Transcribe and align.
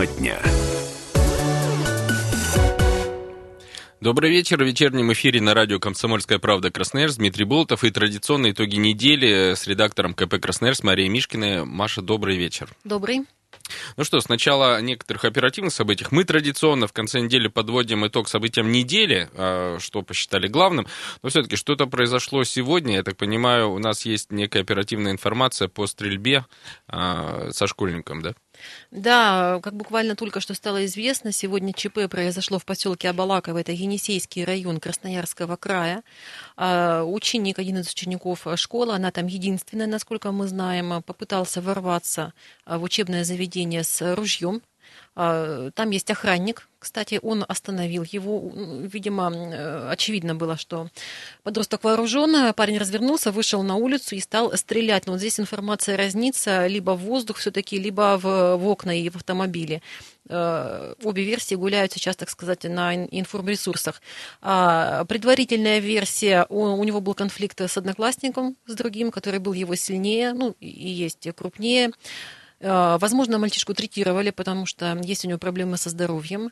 Тема 0.00 0.06
дня. 0.18 0.38
Добрый 4.00 4.30
вечер. 4.30 4.56
В 4.62 4.66
вечернем 4.66 5.12
эфире 5.12 5.42
на 5.42 5.52
радио 5.52 5.78
«Комсомольская 5.78 6.38
правда» 6.38 6.70
Красноярск 6.70 7.18
Дмитрий 7.18 7.44
Болотов 7.44 7.84
и 7.84 7.90
традиционные 7.90 8.52
итоги 8.52 8.76
недели 8.76 9.54
с 9.54 9.66
редактором 9.66 10.14
КП 10.14 10.40
«Красноярск» 10.40 10.84
Марией 10.84 11.10
Мишкиной. 11.10 11.66
Маша, 11.66 12.00
добрый 12.00 12.38
вечер. 12.38 12.70
Добрый. 12.84 13.26
Ну 13.96 14.04
что, 14.04 14.20
сначала 14.20 14.76
о 14.76 14.80
некоторых 14.80 15.24
оперативных 15.24 15.74
событиях. 15.74 16.12
Мы 16.12 16.24
традиционно 16.24 16.86
в 16.86 16.92
конце 16.92 17.20
недели 17.20 17.48
подводим 17.48 18.06
итог 18.06 18.28
событиям 18.28 18.72
недели, 18.72 19.28
а, 19.34 19.76
что 19.80 20.02
посчитали 20.02 20.48
главным. 20.48 20.86
Но 21.22 21.28
все-таки 21.28 21.56
что-то 21.56 21.86
произошло 21.86 22.44
сегодня. 22.44 22.96
Я 22.96 23.02
так 23.02 23.16
понимаю, 23.16 23.70
у 23.70 23.78
нас 23.78 24.06
есть 24.06 24.32
некая 24.32 24.60
оперативная 24.62 25.12
информация 25.12 25.68
по 25.68 25.86
стрельбе 25.86 26.46
а, 26.88 27.50
со 27.50 27.66
школьником, 27.66 28.22
да? 28.22 28.34
Да, 28.90 29.60
как 29.62 29.74
буквально 29.74 30.16
только 30.16 30.40
что 30.40 30.54
стало 30.54 30.84
известно, 30.86 31.32
сегодня 31.32 31.72
ЧП 31.72 32.08
произошло 32.10 32.58
в 32.58 32.64
поселке 32.64 33.08
Абалаково, 33.10 33.58
это 33.58 33.72
Енисейский 33.72 34.44
район 34.44 34.80
Красноярского 34.80 35.56
края. 35.56 36.02
А, 36.56 37.04
ученик, 37.04 37.58
один 37.58 37.78
из 37.78 37.90
учеников 37.90 38.46
школы, 38.56 38.94
она 38.94 39.10
там 39.10 39.26
единственная, 39.26 39.86
насколько 39.86 40.32
мы 40.32 40.46
знаем, 40.48 41.02
попытался 41.02 41.60
ворваться 41.60 42.32
в 42.66 42.82
учебное 42.82 43.24
заведение 43.24 43.84
с 43.84 44.14
ружьем. 44.14 44.62
А, 45.16 45.70
там 45.72 45.90
есть 45.90 46.10
охранник, 46.10 46.68
кстати, 46.80 47.20
он 47.22 47.44
остановил 47.46 48.04
его. 48.04 48.50
Видимо, 48.54 49.30
э, 49.30 49.88
очевидно 49.90 50.34
было, 50.34 50.56
что 50.56 50.88
подросток 51.42 51.84
вооружен. 51.84 52.54
Парень 52.54 52.78
развернулся, 52.78 53.32
вышел 53.32 53.62
на 53.62 53.76
улицу 53.76 54.14
и 54.14 54.20
стал 54.20 54.56
стрелять. 54.56 55.06
Но 55.06 55.12
вот 55.12 55.18
здесь 55.18 55.38
информация 55.38 55.98
разнится 55.98 56.66
либо 56.66 56.92
в 56.92 57.00
воздух 57.00 57.36
все-таки, 57.36 57.78
либо 57.78 58.18
в, 58.18 58.56
в 58.56 58.66
окна 58.66 58.98
и 58.98 59.10
в 59.10 59.16
автомобиле. 59.16 59.82
Э, 60.30 60.94
обе 61.02 61.22
версии 61.22 61.54
гуляют 61.54 61.92
сейчас, 61.92 62.16
так 62.16 62.30
сказать, 62.30 62.64
на 62.64 62.94
информресурсах. 62.94 64.00
А 64.40 65.04
предварительная 65.04 65.80
версия, 65.80 66.46
у 66.48 66.82
него 66.82 67.02
был 67.02 67.12
конфликт 67.12 67.60
с 67.60 67.76
одноклассником, 67.76 68.56
с 68.64 68.74
другим, 68.74 69.10
который 69.10 69.38
был 69.38 69.52
его 69.52 69.74
сильнее, 69.74 70.32
ну 70.32 70.56
и 70.60 70.88
есть 70.88 71.28
крупнее. 71.36 71.90
Э, 72.60 72.98
возможно, 73.00 73.38
мальчишку 73.38 73.74
третировали, 73.74 74.30
потому 74.30 74.66
что 74.66 74.98
есть 75.02 75.24
у 75.24 75.28
него 75.28 75.38
проблемы 75.38 75.76
со 75.76 75.90
здоровьем. 75.90 76.50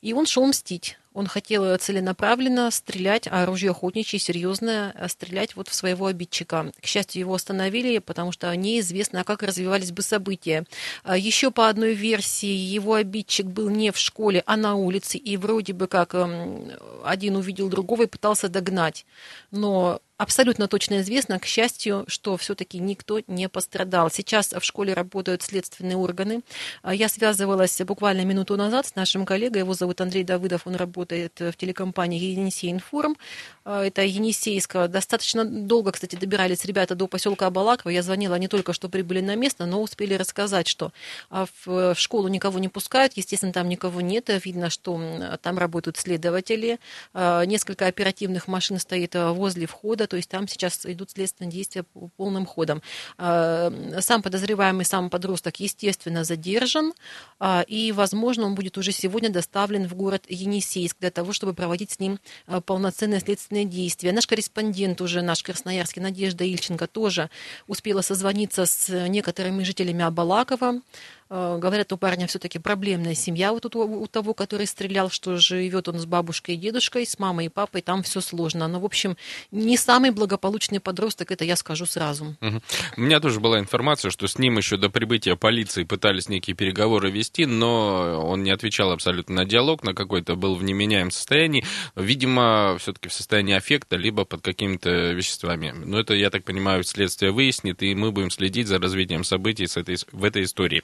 И 0.00 0.12
он 0.12 0.26
шел 0.26 0.46
мстить. 0.46 0.96
Он 1.12 1.26
хотел 1.26 1.76
целенаправленно 1.76 2.70
стрелять, 2.70 3.26
а 3.26 3.42
оружие 3.42 3.72
охотничье, 3.72 4.20
серьезное, 4.20 4.94
э, 4.94 5.08
стрелять 5.08 5.56
вот 5.56 5.66
в 5.66 5.74
своего 5.74 6.06
обидчика. 6.06 6.70
К 6.80 6.86
счастью, 6.86 7.20
его 7.20 7.34
остановили, 7.34 7.98
потому 7.98 8.30
что 8.30 8.54
неизвестно, 8.54 9.24
как 9.24 9.42
развивались 9.42 9.90
бы 9.90 10.02
события. 10.02 10.64
А 11.02 11.16
еще 11.16 11.50
по 11.50 11.68
одной 11.68 11.94
версии, 11.94 12.46
его 12.46 12.94
обидчик 12.94 13.46
был 13.46 13.70
не 13.70 13.90
в 13.90 13.98
школе, 13.98 14.44
а 14.46 14.56
на 14.56 14.76
улице, 14.76 15.18
и 15.18 15.36
вроде 15.36 15.72
бы 15.72 15.88
как 15.88 16.14
эм, 16.14 16.70
один 17.04 17.34
увидел 17.34 17.68
другого 17.68 18.02
и 18.02 18.06
пытался 18.06 18.48
догнать. 18.48 19.04
Но 19.50 20.00
Абсолютно 20.18 20.66
точно 20.66 21.00
известно, 21.00 21.38
к 21.38 21.44
счастью, 21.46 22.04
что 22.08 22.36
все-таки 22.36 22.80
никто 22.80 23.20
не 23.28 23.48
пострадал. 23.48 24.10
Сейчас 24.10 24.52
в 24.52 24.64
школе 24.64 24.92
работают 24.92 25.42
следственные 25.42 25.96
органы. 25.96 26.40
А 26.82 26.92
я 26.92 27.08
связывалась 27.08 27.80
буквально 27.82 28.24
минуту 28.24 28.56
назад 28.56 28.88
с 28.88 28.96
нашим 28.96 29.24
коллегой, 29.24 29.60
его 29.60 29.74
зовут 29.74 30.00
Андрей 30.00 30.24
Давыдов, 30.24 30.66
он 30.66 30.74
работает 30.74 31.38
в 31.38 31.52
телекомпании 31.52 32.18
«Енисей 32.18 32.72
Информ». 32.72 33.16
А, 33.64 33.84
это 33.84 34.02
Енисейского. 34.02 34.88
Достаточно 34.88 35.44
долго, 35.44 35.92
кстати, 35.92 36.16
добирались 36.16 36.64
ребята 36.64 36.96
до 36.96 37.06
поселка 37.06 37.46
Абалаково. 37.46 37.90
Я 37.90 38.02
звонила 38.02 38.34
не 38.34 38.48
только, 38.48 38.72
что 38.72 38.88
прибыли 38.88 39.20
на 39.20 39.36
место, 39.36 39.66
но 39.66 39.80
успели 39.80 40.14
рассказать, 40.14 40.66
что 40.66 40.92
а, 41.30 41.46
в 41.64 41.94
школу 41.94 42.26
никого 42.26 42.58
не 42.58 42.68
пускают. 42.68 43.12
Естественно, 43.14 43.52
там 43.52 43.68
никого 43.68 44.00
нет. 44.00 44.30
Видно, 44.44 44.68
что 44.68 45.38
там 45.42 45.58
работают 45.58 45.96
следователи. 45.96 46.80
Несколько 47.14 47.86
оперативных 47.86 48.48
машин 48.48 48.80
стоит 48.80 49.14
возле 49.14 49.66
входа 49.66 50.07
то 50.08 50.16
есть 50.16 50.28
там 50.28 50.48
сейчас 50.48 50.84
идут 50.84 51.10
следственные 51.10 51.52
действия 51.52 51.84
полным 52.16 52.46
ходом. 52.46 52.82
А, 53.16 53.72
сам 54.00 54.22
подозреваемый, 54.22 54.84
сам 54.84 55.10
подросток, 55.10 55.60
естественно, 55.60 56.24
задержан, 56.24 56.92
а, 57.38 57.64
и, 57.66 57.92
возможно, 57.92 58.46
он 58.46 58.54
будет 58.54 58.78
уже 58.78 58.92
сегодня 58.92 59.30
доставлен 59.30 59.86
в 59.86 59.94
город 59.94 60.24
Енисейск 60.28 60.96
для 61.00 61.10
того, 61.10 61.32
чтобы 61.32 61.54
проводить 61.54 61.92
с 61.92 62.00
ним 62.00 62.18
а, 62.46 62.60
полноценные 62.60 63.20
следственные 63.20 63.64
действия. 63.64 64.12
Наш 64.12 64.26
корреспондент 64.26 65.00
уже, 65.00 65.22
наш 65.22 65.42
красноярский 65.42 66.02
Надежда 66.02 66.44
Ильченко, 66.44 66.86
тоже 66.86 67.30
успела 67.66 68.02
созвониться 68.02 68.66
с 68.66 68.88
некоторыми 69.08 69.62
жителями 69.62 70.04
Абалакова, 70.04 70.80
Э, 70.80 70.82
говорят, 71.30 71.92
у 71.92 71.96
парня 71.96 72.26
все-таки 72.26 72.58
проблемная 72.58 73.14
семья 73.14 73.52
вот 73.52 73.74
у, 73.74 74.02
у 74.02 74.06
того, 74.06 74.34
который 74.34 74.66
стрелял, 74.66 75.10
что 75.10 75.36
живет 75.36 75.88
он 75.88 75.98
с 75.98 76.06
бабушкой 76.06 76.54
и 76.54 76.58
дедушкой, 76.58 77.06
с 77.06 77.18
мамой 77.18 77.46
и 77.46 77.48
папой, 77.48 77.82
там 77.82 78.02
все 78.02 78.20
сложно. 78.20 78.68
Но, 78.68 78.80
в 78.80 78.84
общем, 78.84 79.16
не 79.50 79.76
самый 79.76 80.10
благополучный 80.10 80.80
подросток, 80.80 81.30
это 81.30 81.44
я 81.44 81.56
скажу 81.56 81.86
сразу. 81.86 82.36
Угу. 82.40 82.62
У 82.96 83.00
меня 83.00 83.20
тоже 83.20 83.40
была 83.40 83.58
информация, 83.58 84.10
что 84.10 84.26
с 84.26 84.38
ним 84.38 84.56
еще 84.56 84.76
до 84.76 84.90
прибытия 84.90 85.36
полиции 85.36 85.84
пытались 85.84 86.28
некие 86.28 86.56
переговоры 86.56 87.10
вести, 87.10 87.46
но 87.46 88.26
он 88.26 88.42
не 88.42 88.50
отвечал 88.50 88.92
абсолютно 88.92 89.36
на 89.36 89.44
диалог, 89.44 89.82
на 89.82 89.94
какой-то 89.94 90.34
был 90.36 90.54
в 90.54 90.62
неменяемом 90.62 91.10
состоянии. 91.10 91.64
Видимо, 91.94 92.76
все-таки 92.78 93.08
в 93.08 93.12
состоянии 93.12 93.54
аффекта, 93.54 93.96
либо 93.96 94.24
под 94.24 94.42
какими-то 94.42 95.12
веществами. 95.12 95.72
Но 95.72 95.98
это, 95.98 96.14
я 96.14 96.30
так 96.30 96.44
понимаю, 96.44 96.84
следствие 96.84 97.32
выяснит, 97.32 97.82
и 97.82 97.94
мы 97.94 98.12
будем 98.12 98.30
следить 98.30 98.66
за 98.66 98.78
развитием 98.78 99.24
событий 99.24 99.66
с 99.66 99.76
этой, 99.76 99.96
в 100.12 100.24
этой 100.24 100.44
истории. 100.44 100.82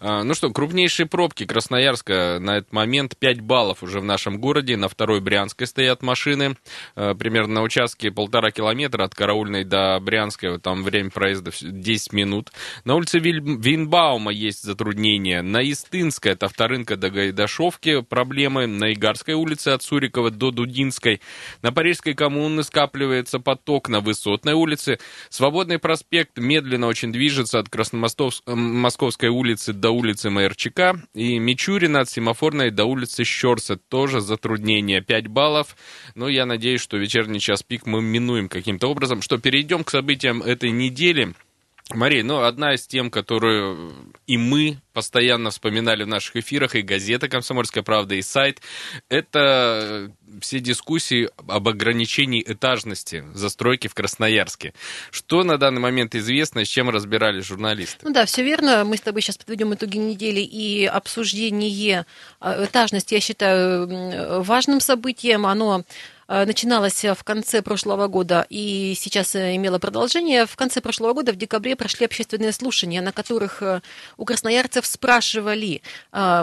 А, 0.00 0.22
ну 0.24 0.34
что, 0.34 0.50
крупнейшие 0.50 1.06
пробки 1.06 1.46
Красноярска 1.46 2.38
на 2.40 2.58
этот 2.58 2.72
момент 2.72 3.16
5 3.16 3.40
баллов 3.40 3.82
уже 3.82 4.00
в 4.00 4.04
нашем 4.04 4.38
городе. 4.38 4.76
На 4.76 4.88
второй 4.88 5.20
Брянской 5.20 5.66
стоят 5.66 6.02
машины. 6.02 6.56
А, 6.96 7.14
примерно 7.14 7.54
на 7.54 7.62
участке 7.62 8.10
полтора 8.10 8.50
километра 8.50 9.04
от 9.04 9.14
Караульной 9.14 9.64
до 9.64 9.98
Брянской. 10.00 10.58
Там 10.58 10.82
время 10.82 11.10
проезда 11.10 11.50
10 11.60 12.12
минут. 12.12 12.50
На 12.84 12.94
улице 12.94 13.18
Винбаума 13.18 14.32
есть 14.32 14.62
затруднения. 14.62 15.42
На 15.42 15.62
Истынской 15.62 16.32
от 16.32 16.42
Авторынка 16.42 16.96
до 16.96 17.10
Гайдашовки 17.10 18.02
проблемы. 18.02 18.66
На 18.66 18.92
Игарской 18.92 19.34
улице 19.34 19.68
от 19.68 19.82
Сурикова 19.82 20.30
до 20.30 20.50
Дудинской. 20.50 21.20
На 21.62 21.72
Парижской 21.72 22.14
коммуны 22.14 22.62
скапливается 22.62 23.38
поток. 23.38 23.88
На 23.88 24.00
Высотной 24.00 24.54
улице 24.54 24.98
Свободный 25.30 25.78
проспект 25.78 26.38
медленно 26.38 26.86
очень 26.86 27.12
движется 27.12 27.58
от 27.58 27.68
Красномосковской 27.68 29.28
улицы 29.28 29.63
улицы 29.64 29.72
до 29.72 29.90
улицы 29.90 30.30
Майорчика 30.30 31.00
и 31.14 31.38
Мичурина 31.38 32.00
от 32.00 32.10
Семафорной 32.10 32.70
до 32.70 32.84
улицы 32.84 33.24
Щерса. 33.24 33.76
Тоже 33.76 34.20
затруднение 34.20 35.00
5 35.00 35.28
баллов. 35.28 35.76
Но 36.14 36.28
я 36.28 36.44
надеюсь, 36.44 36.80
что 36.82 36.98
вечерний 36.98 37.40
час 37.40 37.62
пик 37.62 37.86
мы 37.86 38.02
минуем 38.02 38.48
каким-то 38.48 38.88
образом. 38.88 39.22
Что, 39.22 39.38
перейдем 39.38 39.84
к 39.84 39.90
событиям 39.90 40.42
этой 40.42 40.70
недели. 40.70 41.34
Мария, 41.90 42.24
ну, 42.24 42.42
одна 42.42 42.74
из 42.74 42.86
тем, 42.86 43.10
которую 43.10 43.92
и 44.26 44.38
мы 44.38 44.78
постоянно 44.94 45.50
вспоминали 45.50 46.04
в 46.04 46.08
наших 46.08 46.36
эфирах, 46.36 46.76
и 46.76 46.82
газета 46.82 47.28
«Комсомольская 47.28 47.82
правда», 47.82 48.14
и 48.14 48.22
сайт, 48.22 48.62
это 49.10 50.10
все 50.40 50.60
дискуссии 50.60 51.28
об 51.46 51.68
ограничении 51.68 52.42
этажности 52.46 53.24
застройки 53.34 53.88
в 53.88 53.94
Красноярске. 53.94 54.72
Что 55.10 55.44
на 55.44 55.58
данный 55.58 55.80
момент 55.80 56.14
известно, 56.14 56.64
с 56.64 56.68
чем 56.68 56.88
разбирались 56.88 57.44
журналисты? 57.44 57.98
Ну 58.02 58.14
да, 58.14 58.24
все 58.24 58.42
верно. 58.42 58.84
Мы 58.84 58.96
с 58.96 59.02
тобой 59.02 59.20
сейчас 59.20 59.36
подведем 59.36 59.74
итоги 59.74 59.98
недели, 59.98 60.40
и 60.40 60.86
обсуждение 60.86 62.06
а, 62.40 62.64
этажности, 62.64 63.14
я 63.14 63.20
считаю, 63.20 64.42
важным 64.42 64.80
событием. 64.80 65.44
Оно 65.44 65.84
Э, 65.84 66.13
начиналась 66.28 67.04
в 67.04 67.22
конце 67.24 67.62
прошлого 67.62 68.08
года 68.08 68.46
и 68.48 68.94
сейчас 68.98 69.34
э, 69.34 69.56
имела 69.56 69.78
продолжение. 69.78 70.46
В 70.46 70.56
конце 70.56 70.80
прошлого 70.80 71.12
года, 71.12 71.32
в 71.32 71.36
декабре, 71.36 71.76
прошли 71.76 72.06
общественные 72.06 72.52
слушания, 72.52 73.02
на 73.02 73.12
которых 73.12 73.62
э, 73.62 73.80
у 74.16 74.24
красноярцев 74.24 74.86
спрашивали 74.86 75.82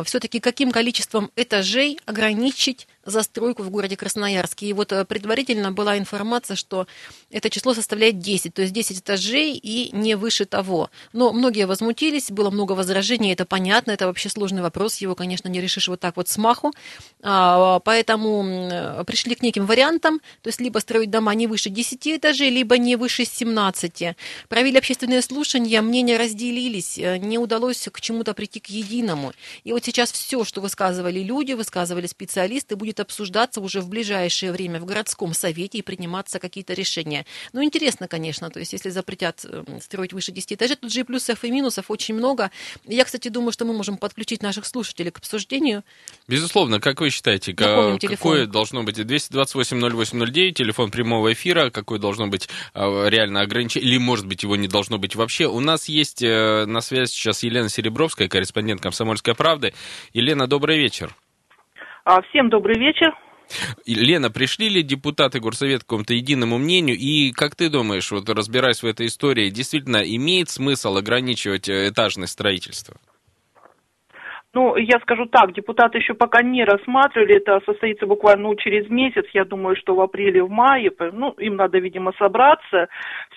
все-таки, 0.06 0.40
каким 0.40 0.72
количеством 0.72 1.32
этажей 1.36 2.00
ограничить 2.06 2.88
застройку 3.06 3.64
в 3.64 3.70
городе 3.70 3.98
Красноярске. 3.98 4.68
И 4.68 4.74
вот 4.74 4.92
э, 4.92 5.06
предварительно 5.06 5.72
была 5.72 5.98
информация, 5.98 6.56
что 6.56 6.88
это 7.30 7.50
число 7.50 7.74
составляет 7.74 8.20
10, 8.20 8.54
то 8.54 8.62
есть 8.62 8.74
10 8.74 9.00
этажей 9.00 9.54
и 9.54 9.96
не 9.96 10.16
выше 10.16 10.46
того. 10.46 10.90
Но 11.14 11.34
многие 11.34 11.66
возмутились, 11.66 12.32
было 12.32 12.50
много 12.50 12.74
возражений, 12.74 13.34
это 13.34 13.46
понятно, 13.46 13.92
это 13.92 14.08
вообще 14.08 14.30
сложный 14.30 14.62
вопрос, 14.62 14.98
его, 14.98 15.16
конечно, 15.16 15.48
не 15.48 15.62
решишь 15.62 15.88
вот 15.88 16.00
так 16.00 16.18
вот 16.18 16.28
смаху. 16.28 16.74
А, 17.22 17.80
поэтому 17.80 19.04
пришли 19.06 19.36
к 19.36 19.42
неким 19.42 19.66
вариантам, 19.66 20.20
то 20.42 20.48
есть 20.48 20.62
либо 20.62 20.80
строить 20.80 21.10
дома 21.10 21.34
не 21.34 21.48
выше 21.48 21.70
10 21.70 22.08
этажей, 22.08 22.50
либо 22.50 22.78
не 22.78 22.96
выше 22.96 23.26
17. 23.26 24.16
Провели 24.50 24.78
общественные 24.78 25.22
слушания, 25.22 25.82
мнения 25.82 26.18
разделились, 26.18 26.98
э, 26.98 27.18
не 27.18 27.38
удалось 27.38 27.88
к 27.92 28.02
чему-то 28.02 28.34
прийти 28.34 28.60
к 28.60 28.68
единому. 28.68 29.34
И 29.64 29.74
вот 29.74 29.84
сейчас 29.84 30.12
все, 30.12 30.44
что 30.44 30.62
высказывали 30.62 31.20
люди, 31.20 31.54
высказывали 31.54 32.08
специалисты, 32.08 32.76
будет 32.76 32.91
будет 32.92 33.00
обсуждаться 33.00 33.62
уже 33.62 33.80
в 33.80 33.88
ближайшее 33.88 34.52
время 34.52 34.80
в 34.80 34.86
городском 34.86 35.34
совете 35.34 35.78
и 35.78 35.82
приниматься 35.82 36.40
какие-то 36.40 36.74
решения. 36.74 37.26
Ну, 37.54 37.64
интересно, 37.64 38.10
конечно, 38.10 38.50
то 38.50 38.60
есть 38.60 38.74
если 38.74 38.90
запретят 38.90 39.46
эм, 39.46 39.80
строить 39.82 40.12
выше 40.12 40.34
10 40.34 40.54
этажей, 40.54 40.76
тут 40.76 40.92
же 40.92 41.00
и 41.00 41.04
плюсов, 41.04 41.44
и 41.46 41.52
минусов 41.52 41.90
очень 41.90 42.16
много. 42.16 42.52
Я, 42.86 43.06
кстати, 43.06 43.30
думаю, 43.30 43.54
что 43.54 43.64
мы 43.64 43.74
можем 43.74 43.96
подключить 43.98 44.44
наших 44.44 44.66
слушателей 44.66 45.12
к 45.12 45.20
обсуждению. 45.20 45.84
Безусловно, 46.28 46.82
как 46.82 47.00
вы 47.00 47.12
считаете, 47.12 47.56
Напомним, 47.58 47.98
какое 48.00 48.40
телефон. 48.40 48.52
должно 48.52 48.84
быть 48.84 49.00
228-0809, 49.00 50.52
телефон 50.52 50.92
прямого 50.92 51.32
эфира, 51.32 51.70
какое 51.70 51.98
должно 51.98 52.28
быть 52.28 52.50
а, 52.74 53.08
реально 53.08 53.42
ограничение, 53.42 53.90
или, 53.90 53.98
может 54.00 54.28
быть, 54.28 54.44
его 54.44 54.58
не 54.58 54.68
должно 54.68 54.98
быть 54.98 55.16
вообще. 55.16 55.46
У 55.46 55.62
нас 55.62 55.88
есть 55.88 56.22
э, 56.22 56.66
на 56.66 56.82
связи 56.82 57.12
сейчас 57.12 57.44
Елена 57.44 57.70
Серебровская, 57.70 58.28
корреспондент 58.28 58.82
«Комсомольской 58.82 59.34
правды». 59.34 59.74
Елена, 60.14 60.48
добрый 60.48 60.78
вечер. 60.78 61.16
А, 62.04 62.22
всем 62.24 62.50
добрый 62.50 62.80
вечер. 62.80 63.16
Лена, 63.86 64.32
пришли 64.32 64.70
ли 64.70 64.82
депутаты 64.82 65.40
Горсовета 65.40 65.80
к 65.80 65.88
какому-то 65.88 66.14
единому 66.14 66.58
мнению? 66.58 66.98
И 66.98 67.32
как 67.32 67.56
ты 67.56 67.70
думаешь, 67.70 68.10
вот 68.12 68.30
разбираясь 68.30 68.82
в 68.82 68.86
этой 68.86 69.08
истории, 69.08 69.50
действительно 69.50 69.98
имеет 69.98 70.50
смысл 70.50 70.96
ограничивать 70.96 71.68
э, 71.68 71.90
этажное 71.90 72.28
строительство? 72.28 72.96
Ну, 74.54 74.76
я 74.76 75.00
скажу 75.00 75.28
так, 75.28 75.54
депутаты 75.54 76.00
еще 76.00 76.14
пока 76.14 76.44
не 76.44 76.66
рассматривали, 76.66 77.38
это 77.38 77.62
состоится 77.66 78.06
буквально 78.06 78.50
ну, 78.50 78.56
через 78.56 78.90
месяц, 78.90 79.26
я 79.34 79.46
думаю, 79.46 79.78
что 79.78 79.96
в 79.96 80.02
апреле, 80.02 80.44
в 80.44 80.50
мае, 80.50 80.92
ну, 81.14 81.30
им 81.38 81.56
надо, 81.56 81.80
видимо, 81.80 82.12
собраться, 82.20 82.90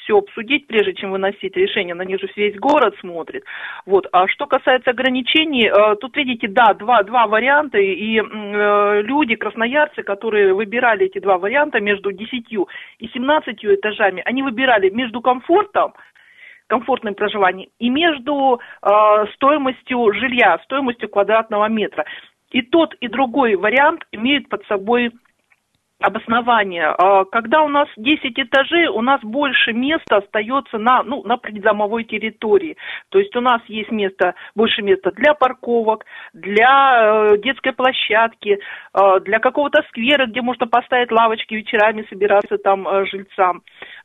все 0.03 0.19
обсудить, 0.19 0.67
прежде 0.67 0.93
чем 0.95 1.13
выносить 1.13 1.57
решение, 1.57 1.95
на 1.95 2.03
них 2.03 2.19
же 2.19 2.29
весь 2.35 2.57
город 2.57 2.97
смотрит. 2.99 3.45
Вот. 3.87 4.09
А 4.11 4.27
что 4.27 4.47
касается 4.47 4.91
ограничений, 4.91 5.69
э, 5.69 5.95
тут, 6.01 6.17
видите, 6.17 6.49
да, 6.49 6.75
два, 6.75 7.05
два 7.05 7.29
варианта, 7.29 7.79
и 7.79 8.19
э, 8.19 9.03
люди, 9.03 9.37
красноярцы, 9.37 10.03
которые 10.03 10.53
выбирали 10.53 11.07
эти 11.07 11.21
два 11.21 11.39
варианта 11.39 11.79
между 11.79 12.11
10 12.11 12.53
и 12.99 13.09
17 13.09 13.65
этажами, 13.65 14.21
они 14.25 14.43
выбирали 14.43 14.91
между 14.91 15.21
комфортом 15.21 15.95
комфортным 16.75 17.15
проживанием 17.15 17.71
и 17.79 17.89
между 17.89 18.59
э, 18.59 18.89
стоимостью 19.35 20.13
жилья, 20.13 20.59
стоимостью 20.65 21.09
квадратного 21.09 21.69
метра. 21.69 22.05
И 22.51 22.63
тот, 22.63 22.95
и 22.95 23.07
другой 23.07 23.55
вариант 23.55 24.03
имеют 24.11 24.49
под 24.49 24.67
собой 24.67 25.13
обоснование. 26.01 26.87
А, 26.87 27.25
когда 27.25 27.63
у 27.63 27.69
нас 27.69 27.89
10 27.97 28.39
этажей, 28.39 28.89
у 28.89 29.01
нас 29.01 29.21
больше 29.23 29.73
места 29.73 30.17
остается 30.17 30.79
на, 30.79 31.03
ну, 31.03 31.23
на 31.25 31.37
придомовой 31.37 32.05
территории. 32.05 32.77
То 33.11 33.19
есть 33.19 33.35
у 33.37 33.41
нас 33.41 33.63
есть 33.69 33.91
место, 33.91 34.35
больше 34.55 34.83
места 34.83 35.13
для 35.13 35.35
парковок, 35.35 36.05
для 36.33 37.33
э, 37.33 37.39
детской 37.39 37.73
площадки, 37.73 38.59
э, 38.59 39.21
для 39.21 39.39
какого-то 39.39 39.83
сквера, 39.89 40.27
где 40.27 40.43
можно 40.43 40.67
поставить 40.67 41.11
лавочки 41.11 41.55
вечерами, 41.55 42.07
собираться 42.11 42.59
там 42.59 42.87
э, 42.87 43.07
жильцам. 43.07 43.63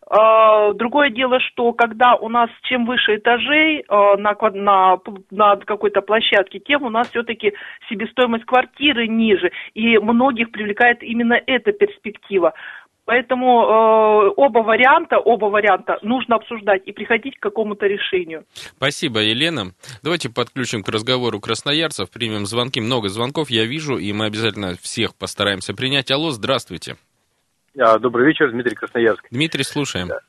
Другое 0.09 1.11
дело, 1.11 1.39
что 1.39 1.71
когда 1.73 2.15
у 2.15 2.29
нас 2.29 2.49
чем 2.63 2.85
выше 2.85 3.17
этажей 3.17 3.85
на, 3.87 4.35
на, 4.53 4.99
на 5.29 5.55
какой-то 5.57 6.01
площадке, 6.01 6.59
тем 6.59 6.83
у 6.83 6.89
нас 6.89 7.09
все-таки 7.09 7.53
себестоимость 7.89 8.45
квартиры 8.45 9.07
ниже. 9.07 9.51
И 9.75 9.99
многих 9.99 10.51
привлекает 10.51 11.03
именно 11.03 11.39
эта 11.45 11.73
перспектива. 11.73 12.53
Поэтому 13.09 13.63
э, 13.63 14.33
оба 14.37 14.59
варианта, 14.59 15.17
оба 15.17 15.45
варианта 15.45 15.97
нужно 16.03 16.35
обсуждать 16.35 16.83
и 16.85 16.91
приходить 16.91 17.37
к 17.37 17.41
какому-то 17.41 17.87
решению. 17.87 18.45
Спасибо, 18.53 19.19
Елена. 19.19 19.73
Давайте 20.03 20.29
подключим 20.29 20.83
к 20.83 20.89
разговору 20.89 21.39
красноярцев, 21.39 22.11
примем 22.11 22.45
звонки. 22.45 22.79
Много 22.79 23.09
звонков 23.09 23.49
я 23.49 23.65
вижу, 23.65 23.97
и 23.97 24.13
мы 24.13 24.25
обязательно 24.25 24.75
всех 24.79 25.15
постараемся 25.15 25.73
принять. 25.73 26.11
Алло, 26.11 26.29
здравствуйте. 26.29 26.97
А, 27.79 27.97
добрый 27.97 28.27
вечер, 28.27 28.51
Дмитрий 28.51 28.75
Красноярск. 28.75 29.25
Дмитрий, 29.31 29.63
слушаем. 29.63 30.07
Да. 30.09 30.19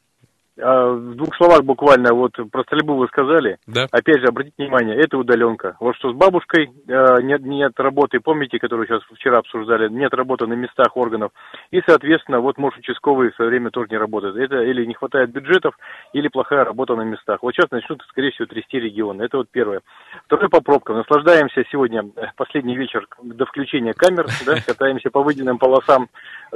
А, 0.62 0.92
в 0.92 1.14
двух 1.16 1.34
словах 1.36 1.62
буквально, 1.62 2.14
вот 2.14 2.32
про 2.50 2.62
стрельбу 2.64 2.94
вы 2.94 3.06
сказали. 3.08 3.58
Да. 3.66 3.86
Опять 3.90 4.20
же, 4.20 4.26
обратите 4.26 4.54
внимание, 4.58 4.96
это 4.96 5.18
удаленка. 5.18 5.76
Вот 5.80 5.96
что 5.96 6.12
с 6.12 6.14
бабушкой 6.14 6.70
э, 6.88 7.22
нет, 7.22 7.42
нет 7.42 7.72
работы, 7.78 8.20
помните, 8.20 8.58
которую 8.58 8.86
сейчас 8.86 9.02
вчера 9.14 9.38
обсуждали, 9.38 9.88
нет 9.88 10.12
работы 10.14 10.46
на 10.46 10.54
местах 10.54 10.96
органов. 10.96 11.32
И, 11.70 11.80
соответственно, 11.86 12.40
вот 12.40 12.58
муж 12.58 12.76
участковый 12.76 13.30
в 13.30 13.36
свое 13.36 13.50
время 13.50 13.70
тоже 13.70 13.88
не 13.90 13.96
работает. 13.96 14.36
Это 14.36 14.62
или 14.62 14.84
не 14.84 14.94
хватает 14.94 15.30
бюджетов, 15.30 15.74
или 16.12 16.28
плохая 16.28 16.64
работа 16.64 16.94
на 16.96 17.02
местах. 17.02 17.38
Вот 17.42 17.54
сейчас 17.54 17.70
начнут, 17.70 18.02
скорее 18.08 18.30
всего, 18.32 18.46
трясти 18.46 18.78
регионы. 18.78 19.22
Это 19.22 19.38
вот 19.38 19.48
первое. 19.50 19.80
Второе 20.26 20.48
по 20.48 20.60
пробкам. 20.60 20.96
Наслаждаемся 20.96 21.64
сегодня, 21.70 22.04
э, 22.16 22.26
последний 22.36 22.76
вечер 22.76 23.06
до 23.22 23.46
включения 23.46 23.92
камер, 23.92 24.26
да, 24.46 24.56
катаемся 24.66 25.10
по 25.10 25.22
выделенным 25.22 25.58
полосам. 25.58 26.08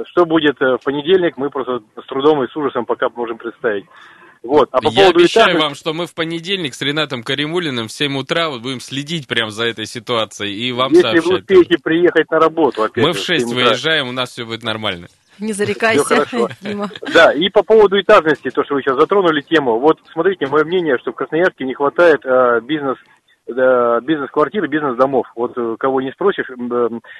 Что 0.05 0.25
будет 0.25 0.61
э, 0.61 0.77
в 0.77 0.83
понедельник, 0.83 1.37
мы 1.37 1.49
просто 1.49 1.81
с 2.01 2.05
трудом 2.07 2.43
и 2.43 2.47
с 2.47 2.55
ужасом 2.55 2.85
пока 2.85 3.09
можем 3.15 3.37
представить. 3.37 3.85
Вот. 4.43 4.69
А 4.71 4.79
по 4.79 4.89
Я 4.89 4.91
поводу 4.91 5.19
обещаю 5.19 5.45
этажности... 5.45 5.63
вам, 5.63 5.75
что 5.75 5.93
мы 5.93 6.05
в 6.05 6.13
понедельник 6.13 6.75
с 6.75 6.81
Ренатом 6.81 7.23
Каримулиным 7.23 7.87
в 7.87 7.91
7 7.91 8.15
утра 8.15 8.49
вот 8.49 8.61
будем 8.61 8.79
следить 8.79 9.27
прям 9.27 9.49
за 9.49 9.65
этой 9.65 9.87
ситуацией 9.87 10.53
и 10.53 10.71
вам 10.71 10.91
Если 10.91 11.01
сообщать. 11.01 11.23
Если 11.23 11.33
вы 11.33 11.39
успеете 11.39 11.77
приехать 11.83 12.29
на 12.29 12.39
работу, 12.39 12.83
опять 12.83 13.03
Мы 13.03 13.13
в 13.13 13.17
6 13.17 13.53
выезжаем, 13.53 14.07
у 14.07 14.11
нас 14.11 14.29
все 14.29 14.45
будет 14.45 14.63
нормально. 14.63 15.07
Не 15.39 15.51
зарекайся, 15.51 16.25
Дима. 16.61 16.89
Да, 17.13 17.33
и 17.33 17.49
по 17.49 17.63
поводу 17.63 17.99
этажности, 17.99 18.49
то, 18.51 18.63
что 18.63 18.75
вы 18.75 18.81
сейчас 18.81 18.97
затронули 18.97 19.41
тему. 19.41 19.79
Вот 19.79 19.99
смотрите, 20.13 20.47
мое 20.47 20.63
мнение, 20.63 20.97
что 20.99 21.11
в 21.11 21.15
Красноярске 21.15 21.65
не 21.65 21.73
хватает 21.73 22.21
э, 22.23 22.61
бизнес 22.61 22.97
бизнес-квартиры, 23.47 24.67
бизнес-домов. 24.67 25.27
Вот 25.35 25.57
э, 25.57 25.75
кого 25.79 26.01
не 26.01 26.11
спросишь, 26.11 26.49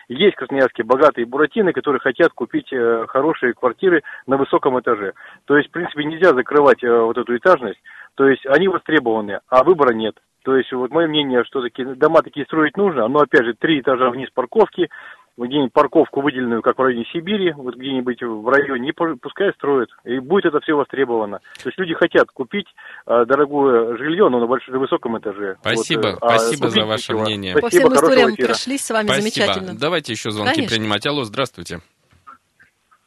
есть 0.08 0.36
в 0.36 0.40
Красноярске 0.40 0.84
богатые 0.84 1.26
буратины, 1.26 1.72
которые 1.72 2.00
хотят 2.00 2.32
купить 2.34 2.72
э, 2.74 3.06
хорошие 3.08 3.54
квартиры 3.54 4.02
на 4.26 4.38
высоком 4.38 4.80
этаже. 4.80 5.14
То 5.46 5.58
есть, 5.58 5.70
в 5.70 5.72
принципе, 5.72 6.04
нельзя 6.04 6.34
закрывать 6.34 6.84
э, 6.84 6.90
вот 6.90 7.18
эту 7.18 7.36
этажность. 7.38 7.80
То 8.16 8.28
есть, 8.28 8.46
они 8.48 8.68
востребованы, 8.68 9.40
а 9.50 9.64
выбора 9.64 9.94
нет. 9.94 10.16
То 10.44 10.56
есть, 10.56 10.72
вот 10.74 10.92
мое 10.92 11.08
мнение, 11.08 11.44
что 11.44 11.62
такие 11.62 11.96
дома 11.96 12.22
такие 12.22 12.46
строить 12.46 12.78
нужно, 12.78 13.08
но, 13.08 13.20
опять 13.20 13.46
же, 13.46 13.54
три 13.54 13.82
этажа 13.82 14.10
вниз 14.10 14.30
парковки, 14.34 14.90
где-нибудь 15.38 15.74
парковку 15.74 16.22
выделенную, 16.22 16.62
как 16.62 16.78
в 16.78 16.82
районе 16.82 17.06
Сибири, 17.12 17.52
вот 17.54 17.76
где-нибудь 17.76 18.22
в 18.22 18.48
районе, 18.48 18.94
пускай 19.22 19.52
строят. 19.54 19.90
И 20.06 20.20
будет 20.20 20.46
это 20.46 20.60
все 20.62 20.74
востребовано. 20.76 21.40
То 21.62 21.70
есть 21.70 21.78
люди 21.78 21.94
хотят 21.94 22.28
купить 22.32 22.68
э, 23.06 23.26
дорогое 23.26 23.98
жилье, 23.98 24.30
но 24.30 24.40
на 24.40 24.48
большом, 24.48 24.80
высоком 24.80 25.18
этаже. 25.18 25.58
Спасибо, 25.60 26.18
вот, 26.20 26.24
а 26.24 26.40
спасибо 26.40 26.70
за 26.70 26.86
ваше 26.86 27.14
ничего. 27.14 27.26
мнение. 27.26 27.58
Спасибо, 27.58 27.90
По 27.90 27.96
всем 27.96 28.06
историям 28.06 28.34
эфира. 28.34 28.48
прошлись 28.48 28.86
с 28.86 28.90
вами 28.92 29.08
спасибо. 29.08 29.22
замечательно. 29.22 29.78
Давайте 29.78 30.14
еще 30.14 30.32
звонки 30.32 30.56
Конечно. 30.56 30.78
принимать. 30.78 31.06
Алло, 31.06 31.24
здравствуйте. 31.24 31.80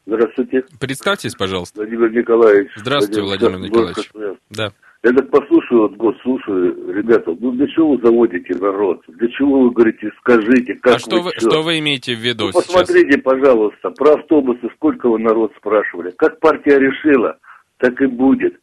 Здравствуйте. 0.07 0.65
Представьтесь, 0.81 1.35
пожалуйста. 1.35 1.81
Владимир 1.81 2.11
Николаевич. 2.11 2.71
Здравствуйте, 2.77 3.23
Владимир, 3.23 3.59
Владимир 3.59 3.71
Николаевич. 3.71 4.11
Да. 4.51 4.73
Я 5.05 5.13
так 5.13 5.31
послушаю, 5.31 5.83
вот 5.83 5.93
год 5.97 6.17
слушаю, 6.23 6.93
ребята, 6.93 7.33
ну 7.39 7.53
для 7.53 7.69
чего 7.69 7.95
вы 7.95 8.03
заводите 8.03 8.55
народ? 8.59 9.01
Для 9.07 9.29
чего 9.29 9.61
вы 9.61 9.71
говорите, 9.71 10.11
скажите, 10.19 10.75
как 10.75 10.97
А 10.97 10.99
что 10.99 11.21
вы, 11.21 11.31
что? 11.37 11.51
что 11.51 11.63
вы 11.63 11.79
имеете 11.79 12.17
в 12.17 12.19
виду 12.19 12.47
ну, 12.47 12.53
Посмотрите, 12.53 13.13
сейчас? 13.13 13.23
пожалуйста, 13.23 13.91
про 13.91 14.15
автобусы, 14.15 14.69
сколько 14.75 15.09
вы 15.09 15.21
народ 15.21 15.53
спрашивали. 15.57 16.13
Как 16.19 16.41
партия 16.41 16.81
решила, 16.81 17.39
так 17.77 18.01
и 18.01 18.07
будет. 18.07 18.59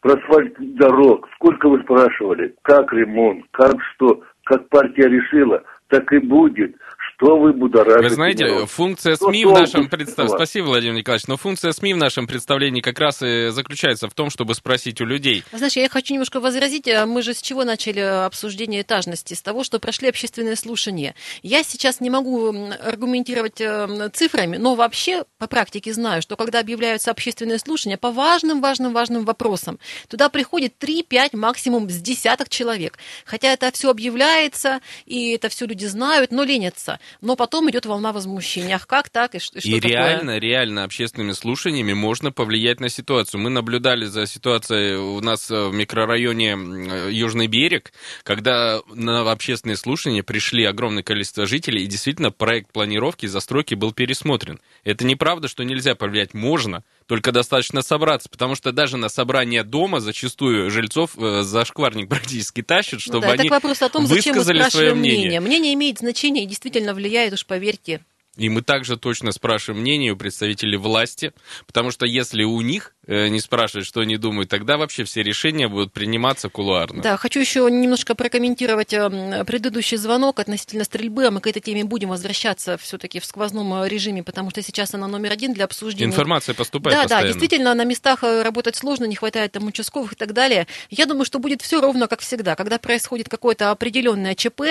Про 0.00 0.14
асфальт 0.14 0.54
дорог, 0.76 1.28
сколько 1.34 1.68
вы 1.68 1.82
спрашивали, 1.82 2.54
как 2.62 2.92
ремонт, 2.92 3.44
как 3.50 3.74
что, 3.94 4.22
как 4.44 4.68
партия 4.68 5.08
решила, 5.08 5.64
так 5.88 6.12
и 6.12 6.18
будет. 6.18 6.76
Что 7.22 7.36
вы 7.36 7.52
будоражите? 7.52 8.08
Вы 8.08 8.14
знаете, 8.14 8.46
народ? 8.46 8.70
функция 8.70 9.14
СМИ 9.14 9.44
в 9.44 9.52
нашем 9.52 9.90
представлении... 9.90 10.36
Спасибо, 10.36 10.66
Владимир 10.66 10.94
Николаевич, 10.94 11.26
но 11.26 11.36
функция 11.36 11.72
СМИ 11.72 11.92
в 11.92 11.98
нашем 11.98 12.26
представлении 12.26 12.80
как 12.80 12.98
раз 12.98 13.20
и 13.20 13.48
заключается 13.50 14.08
в 14.08 14.14
том, 14.14 14.30
чтобы 14.30 14.54
спросить 14.54 15.02
у 15.02 15.04
людей. 15.04 15.44
Знаешь, 15.52 15.76
я 15.76 15.86
хочу 15.90 16.14
немножко 16.14 16.40
возразить. 16.40 16.88
А 16.88 17.04
мы 17.04 17.20
же 17.20 17.34
с 17.34 17.42
чего 17.42 17.64
начали 17.64 18.00
обсуждение 18.00 18.80
этажности? 18.80 19.34
С 19.34 19.42
того, 19.42 19.64
что 19.64 19.78
прошли 19.78 20.08
общественные 20.08 20.56
слушания. 20.56 21.14
Я 21.42 21.62
сейчас 21.62 22.00
не 22.00 22.08
могу 22.08 22.54
аргументировать 22.82 23.60
э, 23.60 24.08
цифрами, 24.14 24.56
но 24.56 24.74
вообще 24.74 25.24
по 25.36 25.46
практике 25.46 25.92
знаю, 25.92 26.22
что 26.22 26.36
когда 26.36 26.60
объявляются 26.60 27.10
общественные 27.10 27.58
слушания 27.58 27.98
по 27.98 28.12
важным, 28.12 28.62
важным, 28.62 28.94
важным 28.94 29.26
вопросам, 29.26 29.78
туда 30.08 30.30
приходит 30.30 30.82
3-5, 30.82 31.36
максимум 31.36 31.90
с 31.90 32.00
десяток 32.00 32.48
человек. 32.48 32.96
Хотя 33.26 33.52
это 33.52 33.70
все 33.72 33.90
объявляется, 33.90 34.80
и 35.04 35.32
это 35.32 35.50
все 35.50 35.66
люди 35.66 35.84
знают, 35.84 36.30
но 36.32 36.44
ленятся 36.44 36.98
но 37.20 37.36
потом 37.36 37.70
идет 37.70 37.86
волна 37.86 38.12
возмущения. 38.12 38.76
Ах, 38.76 38.86
как 38.86 39.08
так? 39.08 39.34
И, 39.34 39.38
что 39.38 39.58
и 39.58 39.80
такое? 39.80 39.90
реально, 39.90 40.38
реально 40.38 40.84
общественными 40.84 41.32
слушаниями 41.32 41.92
можно 41.92 42.32
повлиять 42.32 42.80
на 42.80 42.88
ситуацию. 42.88 43.40
Мы 43.40 43.50
наблюдали 43.50 44.04
за 44.04 44.26
ситуацией 44.26 44.96
у 44.96 45.20
нас 45.20 45.50
в 45.50 45.72
микрорайоне 45.72 47.10
Южный 47.10 47.46
берег, 47.46 47.92
когда 48.22 48.80
на 48.92 49.30
общественные 49.30 49.76
слушания 49.76 50.22
пришли 50.22 50.64
огромное 50.64 51.02
количество 51.02 51.46
жителей, 51.46 51.84
и 51.84 51.86
действительно 51.86 52.30
проект 52.30 52.72
планировки 52.72 53.26
и 53.26 53.28
застройки 53.28 53.74
был 53.74 53.92
пересмотрен. 53.92 54.60
Это 54.84 55.04
неправда, 55.04 55.48
что 55.48 55.62
нельзя 55.62 55.94
повлиять. 55.94 56.34
Можно, 56.34 56.84
только 57.10 57.32
достаточно 57.32 57.82
собраться, 57.82 58.28
потому 58.28 58.54
что 58.54 58.70
даже 58.70 58.96
на 58.96 59.08
собрание 59.08 59.64
дома 59.64 59.98
зачастую 59.98 60.70
жильцов 60.70 61.18
э, 61.18 61.42
зашкварник 61.42 62.08
практически 62.08 62.62
тащат, 62.62 63.00
чтобы 63.00 63.16
ну 63.16 63.22
да, 63.22 63.32
они 63.32 63.48
так 63.48 63.50
вопрос 63.50 63.82
о 63.82 63.88
том, 63.88 64.06
зачем 64.06 64.36
мы 64.36 64.44
свое 64.44 64.94
мнение. 64.94 64.94
мнение. 64.94 65.40
Мнение 65.40 65.74
имеет 65.74 65.98
значение 65.98 66.44
и 66.44 66.46
действительно 66.46 66.94
влияет, 66.94 67.32
уж 67.32 67.44
поверьте, 67.46 68.00
И 68.36 68.48
мы 68.48 68.62
также 68.62 68.96
точно 68.96 69.32
спрашиваем 69.32 69.82
мнение 69.82 70.12
у 70.12 70.16
представителей 70.16 70.76
власти, 70.76 71.32
потому 71.66 71.90
что 71.90 72.06
если 72.06 72.44
у 72.44 72.60
них 72.60 72.94
не 73.10 73.40
спрашивать, 73.40 73.86
что 73.86 74.00
они 74.00 74.16
думают, 74.16 74.48
тогда 74.48 74.76
вообще 74.76 75.04
все 75.04 75.22
решения 75.22 75.68
будут 75.68 75.92
приниматься 75.92 76.48
кулуарно. 76.48 77.02
Да, 77.02 77.16
хочу 77.16 77.40
еще 77.40 77.68
немножко 77.70 78.14
прокомментировать 78.14 78.92
э, 78.92 79.44
предыдущий 79.44 79.96
звонок 79.96 80.38
относительно 80.38 80.84
стрельбы, 80.84 81.26
а 81.26 81.30
мы 81.30 81.40
к 81.40 81.46
этой 81.46 81.60
теме 81.60 81.84
будем 81.84 82.10
возвращаться 82.10 82.78
все-таки 82.78 83.18
в 83.20 83.24
сквозном 83.24 83.74
э, 83.82 83.88
режиме, 83.88 84.22
потому 84.22 84.50
что 84.50 84.62
сейчас 84.62 84.94
она 84.94 85.08
номер 85.08 85.32
один 85.32 85.52
для 85.52 85.64
обсуждения. 85.64 86.08
Информация 86.10 86.54
поступает 86.54 86.96
Да, 86.96 87.02
постоянно. 87.02 87.26
да, 87.26 87.32
действительно, 87.32 87.74
на 87.74 87.84
местах 87.84 88.22
работать 88.22 88.76
сложно, 88.76 89.04
не 89.06 89.16
хватает 89.16 89.52
там 89.52 89.66
участковых 89.66 90.12
и 90.12 90.16
так 90.16 90.32
далее. 90.32 90.66
Я 90.90 91.06
думаю, 91.06 91.24
что 91.24 91.38
будет 91.38 91.62
все 91.62 91.80
ровно 91.80 92.06
как 92.06 92.20
всегда. 92.20 92.54
Когда 92.54 92.78
происходит 92.78 93.28
какое-то 93.28 93.70
определенное 93.70 94.34
ЧП, 94.34 94.62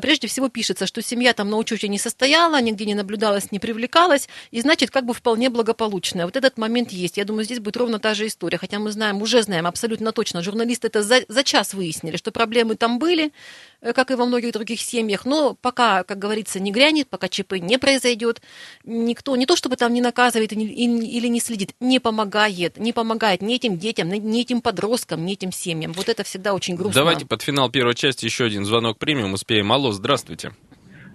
прежде 0.00 0.28
всего 0.28 0.48
пишется, 0.48 0.86
что 0.86 1.02
семья 1.02 1.32
там 1.34 1.50
на 1.50 1.56
учете 1.56 1.88
не 1.88 1.98
состояла, 1.98 2.60
нигде 2.60 2.86
не 2.86 2.94
наблюдалась, 2.94 3.52
не 3.52 3.58
привлекалась, 3.58 4.28
и 4.50 4.60
значит, 4.60 4.90
как 4.90 5.04
бы 5.04 5.12
вполне 5.14 5.50
благополучная. 5.50 6.24
Вот 6.24 6.36
этот 6.36 6.58
момент 6.58 6.90
есть. 6.92 7.16
Я 7.16 7.24
думаю, 7.24 7.44
здесь 7.44 7.58
будет 7.66 7.76
ровно 7.76 7.98
та 7.98 8.14
же 8.14 8.26
история. 8.26 8.58
Хотя 8.58 8.78
мы 8.78 8.90
знаем, 8.90 9.20
уже 9.22 9.42
знаем 9.42 9.66
абсолютно 9.66 10.12
точно, 10.12 10.42
журналисты 10.42 10.86
это 10.86 11.02
за, 11.02 11.22
за 11.28 11.42
час 11.42 11.74
выяснили, 11.74 12.16
что 12.16 12.30
проблемы 12.30 12.76
там 12.76 12.98
были, 12.98 13.32
э, 13.80 13.92
как 13.92 14.10
и 14.10 14.14
во 14.14 14.24
многих 14.24 14.52
других 14.52 14.80
семьях. 14.80 15.24
Но 15.24 15.54
пока, 15.54 16.04
как 16.04 16.18
говорится, 16.18 16.60
не 16.60 16.70
грянет, 16.70 17.08
пока 17.08 17.28
ЧП 17.28 17.54
не 17.54 17.78
произойдет, 17.78 18.40
никто 18.84 19.36
не 19.36 19.46
то 19.46 19.56
чтобы 19.56 19.76
там 19.76 19.92
не 19.92 20.00
наказывает 20.00 20.52
или 20.52 21.28
не 21.28 21.40
следит, 21.40 21.74
не 21.80 21.98
помогает. 21.98 22.78
Не 22.78 22.92
помогает 22.92 23.42
ни 23.42 23.54
этим 23.54 23.78
детям, 23.78 24.08
ни 24.08 24.40
этим 24.40 24.60
подросткам, 24.60 25.26
ни 25.26 25.32
этим 25.32 25.52
семьям. 25.52 25.92
Вот 25.92 26.08
это 26.08 26.22
всегда 26.22 26.54
очень 26.54 26.76
грустно. 26.76 27.00
Давайте 27.00 27.26
под 27.26 27.42
финал 27.42 27.70
первой 27.70 27.94
части 27.94 28.24
еще 28.24 28.44
один 28.44 28.64
звонок 28.64 28.98
примем, 28.98 29.34
успеем. 29.34 29.72
Алло, 29.72 29.92
здравствуйте. 29.92 30.52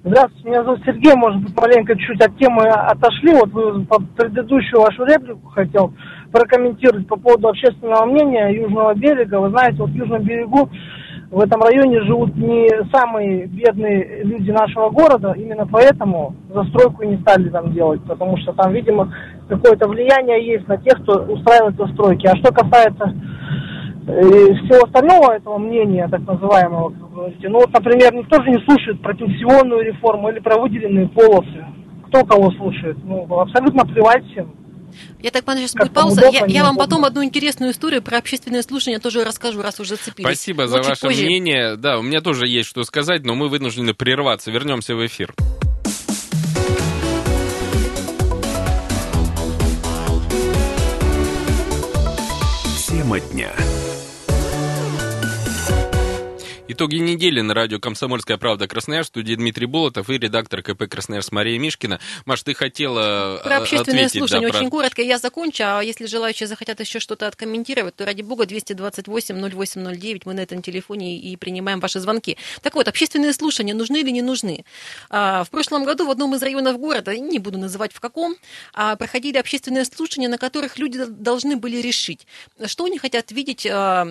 Здравствуйте, 0.04 0.50
меня 0.50 0.64
зовут 0.64 0.80
Сергей, 0.84 1.14
может 1.14 1.44
быть, 1.44 1.56
маленько 1.56 1.96
чуть 1.96 2.20
от 2.26 2.36
темы 2.38 2.64
отошли. 2.64 3.34
Вот 3.36 3.52
вы 3.52 3.86
предыдущую 4.18 4.82
вашу 4.82 5.06
реплику 5.06 5.48
хотел 5.50 5.94
прокомментировать 6.32 7.08
по 7.08 7.18
поводу 7.18 7.50
общественного 7.50 8.06
мнения 8.06 8.50
Южного 8.50 8.96
берега. 8.96 9.40
Вы 9.40 9.50
знаете, 9.52 9.78
вот 9.78 9.92
в 9.92 9.94
Южном 9.94 10.24
берегу 10.24 10.70
в 11.30 11.40
этом 11.40 11.62
районе 11.62 12.02
живут 12.02 12.36
не 12.36 12.68
самые 12.92 13.46
бедные 13.46 14.24
люди 14.24 14.50
нашего 14.50 14.90
города, 14.90 15.34
именно 15.34 15.68
поэтому 15.68 16.36
застройку 16.50 17.04
не 17.04 17.18
стали 17.18 17.50
там 17.50 17.72
делать, 17.72 18.02
потому 18.08 18.38
что 18.38 18.54
там, 18.54 18.74
видимо, 18.74 19.14
какое-то 19.50 19.88
влияние 19.88 20.48
есть 20.48 20.68
на 20.68 20.78
тех, 20.78 21.00
кто 21.04 21.22
устраивает 21.26 21.78
застройки. 21.78 22.26
А 22.26 22.36
что 22.38 22.52
касается 22.52 23.14
и 24.08 24.54
всего 24.66 24.86
остального 24.86 25.34
этого 25.34 25.58
мнения, 25.58 26.08
так 26.10 26.22
называемого, 26.22 26.90
как 26.90 27.02
вы 27.02 27.16
говорите, 27.16 27.50
ну 27.50 27.60
вот, 27.60 27.72
например, 27.72 28.14
никто 28.14 28.42
же 28.42 28.50
не 28.50 28.66
слушает 28.66 29.02
про 29.02 29.14
пенсионную 29.14 29.84
реформу 29.84 30.30
или 30.30 30.40
про 30.40 30.60
выделенные 30.60 31.08
полосы. 31.10 31.66
Кто 32.08 32.26
кого 32.26 32.52
слушает? 32.52 32.98
Ну, 33.04 33.26
абсолютно 33.40 33.86
плевать 33.86 34.26
всем. 34.32 34.54
Я 35.20 35.32
так 35.32 35.46
понимаю, 35.46 35.68
сейчас 35.68 35.82
будет 35.82 35.94
пауза. 35.94 36.30
Я, 36.32 36.46
я 36.48 36.64
вам 36.64 36.78
потом 36.78 37.06
одну 37.06 37.24
интересную 37.24 37.72
историю 37.72 38.02
про 38.02 38.18
общественное 38.18 38.62
слушание 38.64 39.00
тоже 39.00 39.24
расскажу, 39.24 39.62
раз 39.62 39.80
уже 39.80 39.96
зацепились. 39.96 40.28
Спасибо 40.28 40.68
за 40.68 40.82
ваше 40.82 41.08
позже. 41.08 41.26
мнение. 41.26 41.78
Да, 41.78 42.00
у 42.00 42.02
меня 42.02 42.22
тоже 42.22 42.48
есть 42.48 42.68
что 42.68 42.84
сказать, 42.84 43.24
но 43.24 43.36
мы 43.36 43.48
вынуждены 43.48 43.94
прерваться. 43.94 44.52
Вернемся 44.52 44.96
в 44.96 45.06
эфир. 45.06 45.34
Тема 52.88 53.20
дня. 53.20 53.52
Итоги 56.74 56.96
недели 56.96 57.42
на 57.42 57.54
радио 57.54 57.80
«Комсомольская 57.80 58.38
правда» 58.38 58.66
Красноярск. 58.66 59.10
В 59.10 59.12
студии 59.12 59.36
Дмитрий 59.36 59.66
Болотов 59.66 60.10
и 60.10 60.18
редактор 60.18 60.62
КП 60.62 60.88
«Красноярск» 60.90 61.34
Мария 61.34 61.60
Мишкина. 61.60 62.00
Маш, 62.24 62.44
ты 62.44 62.54
хотела 62.54 63.42
Про 63.44 63.58
общественное 63.58 64.06
ответить, 64.06 64.20
слушание 64.20 64.50
да, 64.50 64.58
очень 64.58 64.70
про... 64.70 64.78
коротко. 64.78 65.02
Я 65.02 65.18
закончу, 65.18 65.64
а 65.66 65.82
если 65.82 66.06
желающие 66.06 66.48
захотят 66.48 66.80
еще 66.80 67.02
что-то 67.02 67.28
откомментировать, 67.28 67.98
то, 67.98 68.06
ради 68.06 68.22
бога, 68.22 68.46
228-0809, 68.46 70.22
мы 70.24 70.34
на 70.34 70.40
этом 70.40 70.62
телефоне 70.62 71.18
и 71.18 71.36
принимаем 71.36 71.82
ваши 71.82 72.00
звонки. 72.00 72.38
Так 72.62 72.76
вот, 72.76 72.88
общественные 72.88 73.34
слушания 73.34 73.74
нужны 73.74 74.00
или 74.00 74.12
не 74.12 74.22
нужны? 74.22 74.64
А, 75.10 75.44
в 75.44 75.50
прошлом 75.50 75.84
году 75.84 76.06
в 76.06 76.10
одном 76.10 76.36
из 76.36 76.42
районов 76.42 76.78
города, 76.78 77.14
не 77.18 77.40
буду 77.40 77.58
называть 77.58 77.92
в 77.92 78.00
каком, 78.00 78.38
а, 78.74 78.96
проходили 78.96 79.38
общественные 79.38 79.84
слушания, 79.84 80.30
на 80.30 80.38
которых 80.38 80.80
люди 80.80 81.04
должны 81.06 81.58
были 81.58 81.82
решить, 81.82 82.26
что 82.66 82.86
они 82.86 82.98
хотят 82.98 83.30
видеть 83.34 83.68
а, 83.70 84.08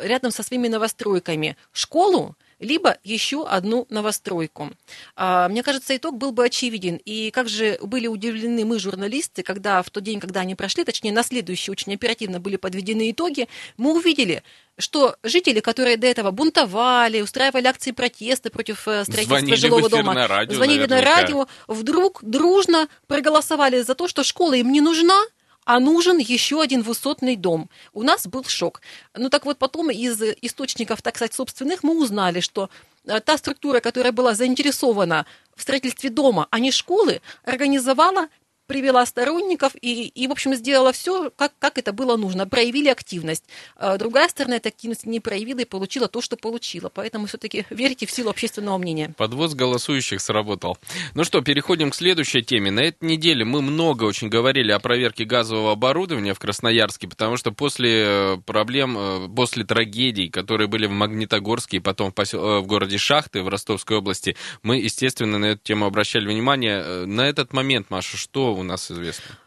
рядом 0.00 0.30
со 0.30 0.44
своими 0.44 0.68
новостройками. 0.68 1.56
Школу 1.72 2.03
школу, 2.04 2.36
либо 2.60 2.96
еще 3.02 3.46
одну 3.46 3.86
новостройку. 3.90 4.70
А, 5.16 5.48
мне 5.48 5.62
кажется, 5.62 5.96
итог 5.96 6.16
был 6.16 6.32
бы 6.32 6.44
очевиден. 6.44 7.00
И 7.04 7.30
как 7.30 7.48
же 7.48 7.78
были 7.82 8.06
удивлены 8.06 8.64
мы, 8.64 8.78
журналисты, 8.78 9.42
когда 9.42 9.82
в 9.82 9.90
тот 9.90 10.02
день, 10.02 10.20
когда 10.20 10.40
они 10.40 10.54
прошли, 10.54 10.84
точнее, 10.84 11.12
на 11.12 11.22
следующий 11.22 11.70
очень 11.70 11.94
оперативно 11.94 12.40
были 12.40 12.56
подведены 12.56 13.10
итоги, 13.10 13.48
мы 13.76 13.94
увидели, 13.94 14.42
что 14.78 15.16
жители, 15.22 15.60
которые 15.60 15.96
до 15.96 16.06
этого 16.06 16.30
бунтовали, 16.30 17.20
устраивали 17.20 17.66
акции 17.66 17.90
протеста 17.90 18.50
против 18.50 18.86
э, 18.88 19.04
строительства 19.04 19.38
звонили 19.38 19.56
жилого 19.56 19.88
дома, 19.88 20.14
на 20.14 20.26
радио, 20.26 20.54
звонили 20.54 20.86
наверняка. 20.86 21.10
на 21.10 21.16
радио, 21.16 21.46
вдруг 21.68 22.20
дружно 22.22 22.88
проголосовали 23.06 23.82
за 23.82 23.94
то, 23.94 24.08
что 24.08 24.24
школа 24.24 24.54
им 24.54 24.72
не 24.72 24.80
нужна, 24.80 25.20
а 25.64 25.80
нужен 25.80 26.18
еще 26.18 26.60
один 26.60 26.82
высотный 26.82 27.36
дом. 27.36 27.68
У 27.92 28.02
нас 28.02 28.26
был 28.26 28.44
шок. 28.44 28.80
Ну 29.14 29.28
так 29.30 29.44
вот 29.46 29.58
потом 29.58 29.90
из 29.90 30.20
источников, 30.42 31.02
так 31.02 31.16
сказать, 31.16 31.34
собственных 31.34 31.82
мы 31.82 31.98
узнали, 31.98 32.40
что 32.40 32.70
э, 33.06 33.20
та 33.20 33.38
структура, 33.38 33.80
которая 33.80 34.12
была 34.12 34.34
заинтересована 34.34 35.26
в 35.56 35.62
строительстве 35.62 36.10
дома, 36.10 36.46
а 36.50 36.58
не 36.58 36.70
школы, 36.70 37.20
организовала 37.44 38.28
привела 38.66 39.04
сторонников 39.06 39.72
и, 39.80 40.08
и 40.08 40.26
в 40.26 40.32
общем, 40.32 40.54
сделала 40.54 40.92
все, 40.92 41.30
как, 41.36 41.52
как 41.58 41.78
это 41.78 41.92
было 41.92 42.16
нужно. 42.16 42.46
Проявили 42.46 42.88
активность. 42.88 43.44
А 43.76 43.96
другая 43.98 44.28
сторона 44.28 44.56
этой 44.56 44.68
активности 44.68 45.08
не 45.08 45.20
проявила 45.20 45.60
и 45.60 45.64
получила 45.64 46.08
то, 46.08 46.20
что 46.20 46.36
получила. 46.36 46.88
Поэтому 46.88 47.26
все-таки 47.26 47.66
верьте 47.70 48.06
в 48.06 48.10
силу 48.10 48.30
общественного 48.30 48.78
мнения. 48.78 49.14
Подвоз 49.16 49.54
голосующих 49.54 50.20
сработал. 50.20 50.78
Ну 51.14 51.24
что, 51.24 51.40
переходим 51.40 51.90
к 51.90 51.94
следующей 51.94 52.42
теме. 52.42 52.70
На 52.70 52.80
этой 52.80 53.04
неделе 53.04 53.44
мы 53.44 53.62
много 53.62 54.04
очень 54.04 54.28
говорили 54.28 54.72
о 54.72 54.78
проверке 54.78 55.24
газового 55.24 55.72
оборудования 55.72 56.34
в 56.34 56.38
Красноярске, 56.38 57.08
потому 57.08 57.36
что 57.36 57.52
после 57.52 58.04
э, 58.06 58.36
проблем, 58.44 58.96
э, 58.98 59.28
после 59.34 59.64
трагедий, 59.64 60.28
которые 60.28 60.68
были 60.68 60.86
в 60.86 60.90
Магнитогорске 60.90 61.78
и 61.78 61.80
потом 61.80 62.10
в, 62.10 62.14
посел... 62.14 62.44
Э, 62.44 62.60
в 62.60 62.66
городе 62.66 62.98
Шахты 62.98 63.42
в 63.42 63.48
Ростовской 63.48 63.98
области, 63.98 64.36
мы, 64.62 64.78
естественно, 64.78 65.38
на 65.38 65.46
эту 65.46 65.62
тему 65.62 65.86
обращали 65.86 66.26
внимание. 66.26 67.06
На 67.06 67.22
этот 67.28 67.52
момент, 67.52 67.90
Маша, 67.90 68.16
что 68.16 68.53
у 68.54 68.62
нас 68.62 68.90
известно? 68.90 69.38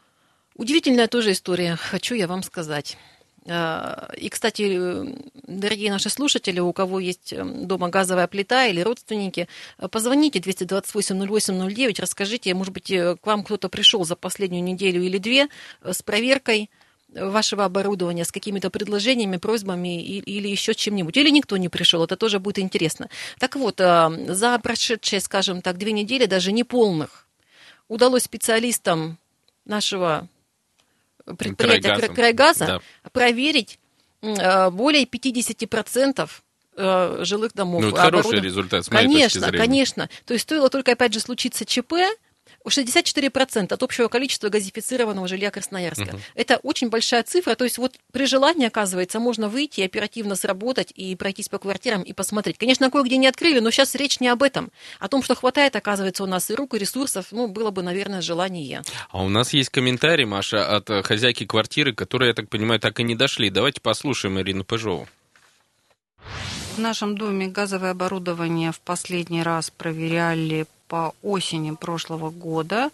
Удивительная 0.56 1.08
тоже 1.08 1.32
история, 1.32 1.76
хочу 1.76 2.16
я 2.16 2.28
вам 2.28 2.44
сказать. 2.44 2.98
А, 3.50 4.10
и, 4.18 4.30
кстати, 4.30 5.16
дорогие 5.48 5.92
наши 5.92 6.10
слушатели, 6.10 6.60
у 6.60 6.74
кого 6.74 7.00
есть 7.00 7.32
эм, 7.32 7.68
дома 7.68 7.90
газовая 7.90 8.28
плита 8.28 8.66
или 8.66 8.82
родственники, 8.82 9.48
позвоните 9.92 10.40
228-08-09, 10.40 12.02
расскажите, 12.02 12.54
может 12.54 12.74
быть, 12.74 12.92
э, 12.92 13.16
к 13.16 13.26
вам 13.26 13.44
кто-то 13.44 13.70
пришел 13.70 14.04
за 14.04 14.16
последнюю 14.16 14.64
неделю 14.64 15.02
или 15.02 15.18
две 15.18 15.48
э, 15.82 15.94
с 15.94 16.02
проверкой 16.02 16.70
вашего 17.14 17.64
оборудования, 17.64 18.26
с 18.26 18.34
какими-то 18.34 18.70
предложениями, 18.70 19.38
просьбами 19.38 20.04
или 20.04 20.50
еще 20.50 20.74
чем-нибудь. 20.74 21.16
Или 21.16 21.30
никто 21.30 21.56
не 21.56 21.70
пришел, 21.70 22.04
это 22.04 22.18
тоже 22.18 22.40
будет 22.40 22.60
интересно. 22.60 23.10
Так 23.40 23.56
вот, 23.56 23.80
э, 23.80 24.34
за 24.34 24.60
прошедшие, 24.60 25.22
скажем 25.22 25.62
так, 25.62 25.78
две 25.78 25.94
недели, 25.94 26.26
даже 26.26 26.52
неполных, 26.52 27.27
удалось 27.88 28.24
специалистам 28.24 29.18
нашего 29.66 30.28
предприятия 31.38 31.96
Крайгаза, 31.96 32.14
Крайгаза 32.14 32.66
да. 32.66 32.82
проверить 33.12 33.80
э, 34.22 34.70
более 34.70 35.06
50% 35.06 36.30
э, 36.78 37.18
жилых 37.22 37.54
домов. 37.54 37.82
Ну, 37.82 37.90
это 37.90 37.98
хороший 37.98 38.40
результат, 38.40 38.86
с 38.86 38.92
моей 38.92 39.08
Конечно, 39.08 39.42
точки 39.42 39.50
зрения. 39.50 39.66
конечно. 39.66 40.10
То 40.26 40.34
есть 40.34 40.44
стоило 40.44 40.70
только, 40.70 40.94
опять 40.94 41.14
же, 41.14 41.20
случиться 41.20 41.66
ЧП, 41.66 41.94
64% 42.68 43.74
от 43.74 43.84
общего 43.84 44.08
количества 44.08 44.50
газифицированного 44.50 45.28
жилья 45.28 45.52
Красноярска. 45.52 46.10
Угу. 46.10 46.20
Это 46.36 46.58
очень 46.58 46.90
большая 46.90 47.24
цифра. 47.24 47.56
То 47.56 47.64
есть 47.64 47.78
вот 47.78 47.96
при 48.12 48.26
желании, 48.26 48.68
оказывается, 48.68 49.20
можно 49.20 49.50
выйти, 49.50 49.82
оперативно 49.82 50.36
сработать 50.36 50.92
и 50.96 51.16
пройтись 51.16 51.50
по 51.50 51.58
квартирам 51.58 52.04
и 52.04 52.14
посмотреть. 52.14 52.58
Конечно, 52.58 52.90
кое-где 52.92 53.18
не 53.18 53.28
открыли, 53.28 53.60
но 53.60 53.72
сейчас 53.72 53.96
речь 53.96 54.20
не 54.20 54.28
об 54.28 54.44
этом. 54.44 54.72
О 55.00 55.08
том, 55.08 55.24
что 55.24 55.36
хватает, 55.36 55.76
оказывается, 55.76 56.24
у 56.24 56.28
нас 56.28 56.50
и 56.50 56.56
рук, 56.56 56.74
и 56.74 56.78
ресурсов. 56.78 57.28
Ну, 57.32 57.48
было 57.48 57.72
бы, 57.72 57.82
наверное, 57.82 58.22
желание. 58.22 58.82
А 59.10 59.24
у 59.24 59.30
нас 59.30 59.54
есть 59.54 59.70
комментарий, 59.70 60.26
Маша, 60.26 60.76
от 60.76 60.90
хозяйки 61.06 61.46
квартиры, 61.46 61.94
которые, 61.94 62.30
я 62.30 62.34
так 62.34 62.50
понимаю, 62.50 62.80
так 62.80 63.00
и 63.00 63.04
не 63.04 63.16
дошли. 63.16 63.50
Давайте 63.50 63.82
послушаем 63.82 64.40
Ирину 64.40 64.64
Пыжову. 64.64 65.08
В 66.76 66.80
нашем 66.80 67.18
доме 67.18 67.48
газовое 67.48 67.92
оборудование 67.92 68.72
в 68.72 68.80
последний 68.80 69.42
раз 69.42 69.72
проверяли 69.72 70.68
по 70.88 71.14
осени 71.22 71.72
прошлого 71.72 72.30
года. 72.30 72.90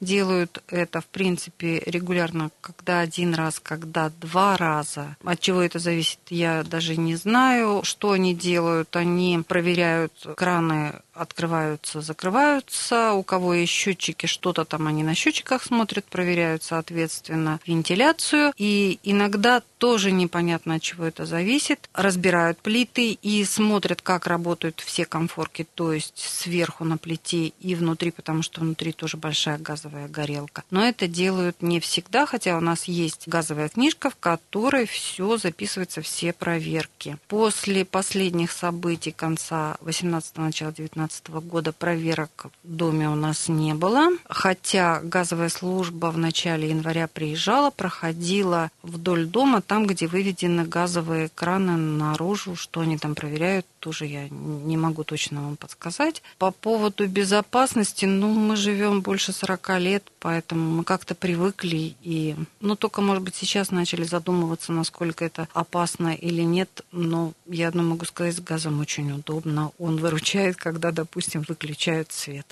Делают 0.00 0.62
это, 0.68 1.00
в 1.00 1.06
принципе, 1.06 1.82
регулярно, 1.86 2.50
когда 2.60 3.00
один 3.00 3.34
раз, 3.34 3.60
когда 3.60 4.10
два 4.20 4.56
раза. 4.56 5.16
От 5.24 5.40
чего 5.40 5.62
это 5.62 5.78
зависит, 5.78 6.18
я 6.30 6.62
даже 6.64 6.96
не 6.96 7.16
знаю. 7.16 7.80
Что 7.84 8.12
они 8.12 8.34
делают? 8.34 8.94
Они 8.96 9.42
проверяют 9.46 10.12
краны 10.36 11.00
открываются, 11.16 12.00
закрываются. 12.00 13.12
У 13.12 13.22
кого 13.22 13.54
есть 13.54 13.72
счетчики, 13.72 14.26
что-то 14.26 14.64
там 14.64 14.86
они 14.86 15.02
на 15.02 15.14
счетчиках 15.14 15.62
смотрят, 15.62 16.04
проверяют, 16.04 16.62
соответственно, 16.62 17.60
вентиляцию. 17.66 18.52
И 18.56 18.98
иногда 19.02 19.62
тоже 19.78 20.10
непонятно, 20.12 20.76
от 20.76 20.82
чего 20.82 21.04
это 21.04 21.26
зависит. 21.26 21.88
Разбирают 21.94 22.58
плиты 22.58 23.18
и 23.22 23.44
смотрят, 23.44 24.02
как 24.02 24.26
работают 24.26 24.80
все 24.80 25.04
комфорки, 25.04 25.66
то 25.74 25.92
есть 25.92 26.18
сверху 26.18 26.84
на 26.84 26.98
плите 26.98 27.48
и 27.60 27.74
внутри, 27.74 28.10
потому 28.10 28.42
что 28.42 28.60
внутри 28.60 28.92
тоже 28.92 29.16
большая 29.16 29.58
газовая 29.58 30.08
горелка. 30.08 30.64
Но 30.70 30.84
это 30.84 31.06
делают 31.06 31.62
не 31.62 31.80
всегда, 31.80 32.26
хотя 32.26 32.56
у 32.56 32.60
нас 32.60 32.84
есть 32.84 33.28
газовая 33.28 33.68
книжка, 33.68 34.10
в 34.10 34.16
которой 34.16 34.86
все 34.86 35.36
записывается, 35.36 36.02
все 36.02 36.32
проверки. 36.32 37.18
После 37.28 37.84
последних 37.84 38.52
событий 38.52 39.12
конца 39.12 39.76
18 39.80 40.38
начала 40.38 40.72
19 40.72 40.96
года 41.28 41.72
проверок 41.72 42.46
в 42.64 42.74
доме 42.74 43.08
у 43.08 43.14
нас 43.14 43.48
не 43.48 43.74
было, 43.74 44.10
хотя 44.28 45.00
газовая 45.02 45.48
служба 45.48 46.06
в 46.06 46.18
начале 46.18 46.70
января 46.70 47.08
приезжала, 47.08 47.70
проходила 47.70 48.70
вдоль 48.82 49.26
дома, 49.26 49.60
там, 49.60 49.86
где 49.86 50.06
выведены 50.06 50.64
газовые 50.64 51.30
краны 51.34 51.76
наружу, 51.76 52.56
что 52.56 52.80
они 52.80 52.98
там 52.98 53.14
проверяют, 53.14 53.66
тоже 53.80 54.06
я 54.06 54.28
не 54.28 54.76
могу 54.76 55.04
точно 55.04 55.42
вам 55.42 55.56
подсказать. 55.56 56.22
По 56.38 56.50
поводу 56.50 57.06
безопасности, 57.06 58.04
ну, 58.04 58.28
мы 58.34 58.56
живем 58.56 59.00
больше 59.00 59.32
40 59.32 59.78
лет, 59.78 60.04
поэтому 60.18 60.78
мы 60.78 60.84
как-то 60.84 61.14
привыкли 61.14 61.94
и, 62.02 62.34
ну, 62.60 62.74
только, 62.74 63.00
может 63.00 63.22
быть, 63.22 63.36
сейчас 63.36 63.70
начали 63.70 64.02
задумываться, 64.02 64.72
насколько 64.72 65.24
это 65.24 65.46
опасно 65.52 66.14
или 66.14 66.42
нет, 66.42 66.82
но 66.90 67.32
я 67.46 67.68
одно 67.68 67.82
могу 67.84 68.04
сказать, 68.06 68.34
с 68.34 68.40
газом 68.40 68.80
очень 68.80 69.12
удобно. 69.12 69.70
Он 69.78 69.98
выручает, 69.98 70.56
когда, 70.56 70.90
допустим, 70.96 71.44
выключают 71.48 72.12
свет. 72.12 72.46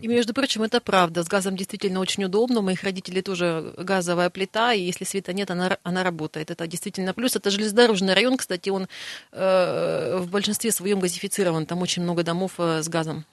И, 0.00 0.08
между 0.08 0.32
прочим, 0.32 0.62
это 0.62 0.80
правда. 0.80 1.22
С 1.22 1.28
газом 1.28 1.54
действительно 1.56 2.00
очень 2.00 2.24
удобно. 2.24 2.60
У 2.60 2.62
моих 2.62 2.82
родителей 2.82 3.22
тоже 3.22 3.74
газовая 3.76 4.30
плита, 4.30 4.72
и 4.72 4.80
если 4.80 5.04
света 5.04 5.32
нет, 5.32 5.50
она, 5.50 5.76
она 5.82 6.02
работает. 6.02 6.50
Это 6.50 6.66
действительно 6.66 7.12
плюс. 7.12 7.36
Это 7.36 7.50
железнодорожный 7.50 8.14
район, 8.14 8.36
кстати, 8.38 8.70
он 8.70 8.88
э, 9.32 10.18
в 10.18 10.30
большинстве 10.30 10.72
своем 10.72 10.98
газифицирован. 10.98 11.66
Там 11.66 11.82
очень 11.82 12.02
много 12.02 12.22
домов 12.22 12.52
э, 12.58 12.82
с 12.82 12.88
газом. 12.88 13.26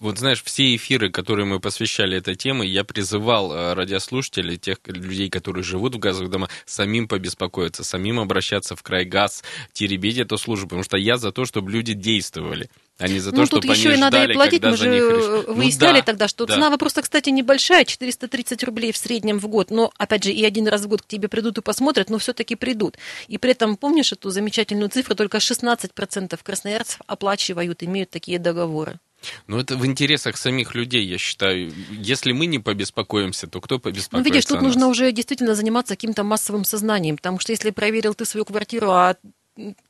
Вот 0.00 0.18
знаешь, 0.18 0.42
все 0.42 0.74
эфиры, 0.74 1.10
которые 1.10 1.46
мы 1.46 1.60
посвящали 1.60 2.18
этой 2.18 2.34
теме, 2.34 2.66
я 2.66 2.82
призывал 2.82 3.52
э, 3.52 3.74
радиослушателей, 3.74 4.56
тех 4.56 4.78
людей, 4.86 5.30
которые 5.30 5.62
живут 5.62 5.94
в 5.94 5.98
газовых 5.98 6.30
домах, 6.30 6.50
самим 6.66 7.06
побеспокоиться, 7.06 7.84
самим 7.84 8.18
обращаться 8.18 8.74
в 8.74 8.82
край 8.82 9.04
газ, 9.04 9.44
теребить 9.72 10.18
эту 10.18 10.38
службу, 10.38 10.70
потому 10.70 10.82
что 10.82 10.96
я 10.96 11.16
за 11.16 11.30
то, 11.30 11.44
чтобы 11.44 11.70
люди 11.70 11.94
действовали 11.94 12.68
а 13.00 13.08
не 13.08 13.18
за 13.18 13.30
то, 13.30 13.38
ну, 13.38 13.46
тут 13.46 13.64
еще 13.64 13.94
и 13.94 13.96
надо 13.96 14.22
и 14.24 14.34
платить, 14.34 14.62
мы 14.62 14.76
же 14.76 14.90
реш... 14.90 15.46
выясняли 15.48 15.92
ну, 15.92 15.98
да, 15.98 16.02
тогда, 16.02 16.28
что 16.28 16.46
да. 16.46 16.54
цена 16.54 16.70
вопроса, 16.70 17.02
кстати, 17.02 17.30
небольшая, 17.30 17.84
430 17.84 18.62
рублей 18.64 18.92
в 18.92 18.96
среднем 18.96 19.38
в 19.38 19.48
год, 19.48 19.70
но, 19.70 19.90
опять 19.96 20.24
же, 20.24 20.32
и 20.32 20.44
один 20.44 20.68
раз 20.68 20.82
в 20.82 20.88
год 20.88 21.02
к 21.02 21.06
тебе 21.06 21.28
придут 21.28 21.58
и 21.58 21.62
посмотрят, 21.62 22.10
но 22.10 22.18
все-таки 22.18 22.56
придут. 22.56 22.98
И 23.28 23.38
при 23.38 23.52
этом, 23.52 23.76
помнишь 23.76 24.12
эту 24.12 24.30
замечательную 24.30 24.90
цифру, 24.90 25.14
только 25.14 25.38
16% 25.38 26.38
красноярцев 26.42 27.00
оплачивают, 27.06 27.82
имеют 27.82 28.10
такие 28.10 28.38
договоры. 28.38 28.98
Ну, 29.46 29.58
это 29.58 29.76
в 29.76 29.84
интересах 29.84 30.36
самих 30.36 30.74
людей, 30.74 31.04
я 31.04 31.18
считаю. 31.18 31.72
Если 31.90 32.32
мы 32.32 32.46
не 32.46 32.58
побеспокоимся, 32.58 33.46
то 33.46 33.60
кто 33.60 33.78
побеспокоится 33.78 34.16
Ну, 34.16 34.22
видишь, 34.22 34.46
тут 34.46 34.62
нужно 34.62 34.88
уже 34.88 35.12
действительно 35.12 35.54
заниматься 35.54 35.94
каким-то 35.94 36.24
массовым 36.24 36.64
сознанием, 36.64 37.16
потому 37.16 37.38
что 37.38 37.52
если 37.52 37.70
проверил 37.70 38.14
ты 38.14 38.24
свою 38.24 38.44
квартиру, 38.44 38.90
а 38.90 39.16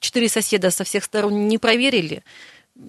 четыре 0.00 0.28
соседа 0.28 0.70
со 0.70 0.84
всех 0.84 1.04
сторон 1.04 1.48
не 1.48 1.58
проверили, 1.58 2.24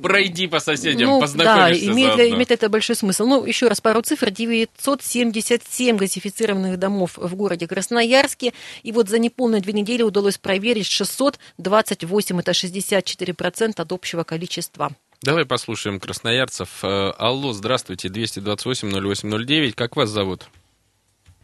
Пройди 0.01 0.47
по 0.47 0.59
соседям, 0.59 1.09
ну, 1.09 1.19
познакомишься 1.19 1.85
да, 1.85 1.91
имеет, 1.93 2.15
заодно. 2.15 2.35
имеет 2.35 2.51
это 2.51 2.69
большой 2.69 2.95
смысл. 2.95 3.25
Ну, 3.25 3.45
еще 3.45 3.67
раз 3.67 3.81
пару 3.81 4.01
цифр. 4.01 4.29
977 4.31 5.97
газифицированных 5.97 6.77
домов 6.79 7.17
в 7.17 7.35
городе 7.35 7.67
Красноярске. 7.67 8.53
И 8.83 8.91
вот 8.91 9.09
за 9.09 9.19
неполные 9.19 9.61
две 9.61 9.73
недели 9.73 10.01
удалось 10.01 10.37
проверить 10.37 10.87
628, 10.87 12.39
это 12.39 12.51
64% 12.51 13.73
от 13.77 13.91
общего 13.91 14.23
количества. 14.23 14.91
Давай 15.21 15.45
послушаем 15.45 15.99
красноярцев. 15.99 16.83
Э, 16.83 17.11
Алло, 17.17 17.53
здравствуйте, 17.53 18.07
228-08-09. 18.07 19.73
Как 19.73 19.95
вас 19.95 20.09
зовут? 20.09 20.47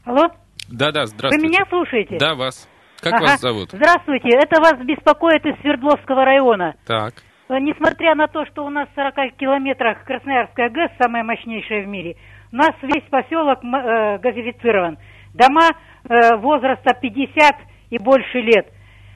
Алло, 0.03 0.29
Да-да, 0.69 1.01
вы 1.01 1.07
здравствуйте. 1.07 1.47
меня 1.47 1.65
слушаете? 1.69 2.17
Да, 2.17 2.33
вас. 2.35 2.67
Как 3.01 3.13
Ага. 3.13 3.23
вас 3.25 3.41
зовут? 3.41 3.69
Здравствуйте, 3.73 4.29
это 4.29 4.59
вас 4.59 4.73
беспокоит 4.83 5.45
из 5.45 5.59
Свердловского 5.61 6.25
района. 6.25 6.73
Так. 6.87 7.13
Э, 7.49 7.59
Несмотря 7.59 8.15
на 8.15 8.27
то, 8.27 8.45
что 8.45 8.65
у 8.65 8.69
нас 8.69 8.87
в 8.89 8.95
40 8.95 9.35
километрах 9.37 10.03
Красноярская 10.03 10.69
ГЭС, 10.69 10.91
самая 10.99 11.23
мощнейшая 11.23 11.83
в 11.83 11.87
мире, 11.87 12.15
у 12.51 12.55
нас 12.55 12.71
весь 12.81 13.03
поселок 13.09 13.59
э, 13.63 14.17
газифицирован. 14.19 14.97
Дома 15.33 15.69
э, 16.09 16.35
возраста 16.37 16.93
50 16.93 17.55
и 17.91 17.97
больше 17.99 18.39
лет. 18.41 18.67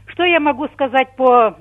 Что 0.08 0.24
я 0.24 0.40
могу 0.40 0.68
сказать 0.70 1.16
по 1.16 1.56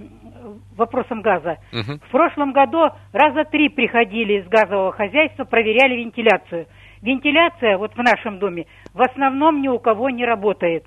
вопросам 0.76 1.22
газа? 1.22 1.58
Мгм. 1.72 2.00
В 2.00 2.10
прошлом 2.10 2.52
году 2.52 2.88
раза 3.12 3.44
три 3.44 3.68
приходили 3.68 4.40
из 4.40 4.48
газового 4.48 4.92
хозяйства, 4.92 5.44
проверяли 5.44 5.96
вентиляцию. 5.96 6.66
Вентиляция 7.02 7.78
вот 7.78 7.94
в 7.94 8.02
нашем 8.02 8.38
доме 8.38 8.66
в 8.92 9.00
основном 9.00 9.62
ни 9.62 9.68
у 9.68 9.78
кого 9.78 10.10
не 10.10 10.24
работает. 10.24 10.84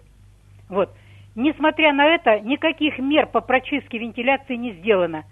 Вот. 0.69 0.89
Несмотря 1.35 1.93
на 1.93 2.05
это, 2.05 2.39
никаких 2.41 2.99
мер 2.99 3.25
по 3.27 3.41
прочистке 3.41 3.97
вентиляции 3.97 4.55
не 4.55 4.73
сделано. 4.73 5.23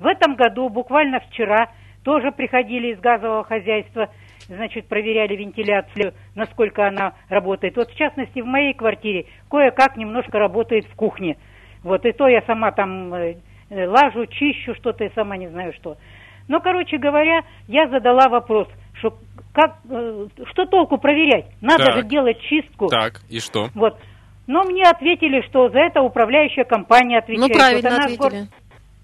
В 0.00 0.06
этом 0.06 0.34
году, 0.34 0.70
буквально 0.70 1.20
вчера, 1.20 1.68
тоже 2.02 2.32
приходили 2.32 2.94
из 2.94 3.00
газового 3.00 3.44
хозяйства, 3.44 4.08
значит, 4.48 4.88
проверяли 4.88 5.36
вентиляцию, 5.36 6.14
насколько 6.34 6.88
она 6.88 7.12
работает. 7.28 7.76
Вот, 7.76 7.90
в 7.90 7.96
частности, 7.96 8.40
в 8.40 8.46
моей 8.46 8.72
квартире 8.72 9.26
кое-как 9.50 9.98
немножко 9.98 10.38
работает 10.38 10.86
в 10.86 10.96
кухне. 10.96 11.36
Вот, 11.82 12.06
и 12.06 12.12
то 12.12 12.28
я 12.28 12.40
сама 12.46 12.72
там 12.72 13.12
э, 13.12 13.36
э, 13.68 13.86
лажу, 13.86 14.24
чищу 14.26 14.74
что-то, 14.74 15.04
я 15.04 15.10
сама 15.10 15.36
не 15.36 15.48
знаю 15.48 15.74
что. 15.74 15.98
Но, 16.48 16.60
короче 16.60 16.96
говоря, 16.96 17.42
я 17.68 17.86
задала 17.88 18.28
вопрос, 18.30 18.68
что, 18.94 19.18
как, 19.52 19.76
э, 19.90 20.26
что 20.50 20.64
толку 20.64 20.96
проверять? 20.96 21.46
Надо 21.60 21.84
Так. 21.84 21.96
же 21.96 22.02
делать 22.04 22.40
чистку. 22.40 22.88
Так, 22.88 23.20
и 23.28 23.38
что? 23.38 23.68
Вот. 23.74 23.98
Но 24.46 24.64
мне 24.64 24.82
ответили, 24.82 25.42
что 25.42 25.68
за 25.68 25.78
это 25.78 26.00
управляющая 26.00 26.64
компания 26.64 27.18
отвечает. 27.18 27.50
Ну, 27.50 27.54
правильно 27.54 27.90
Вот 27.90 28.00
ответили. 28.00 28.48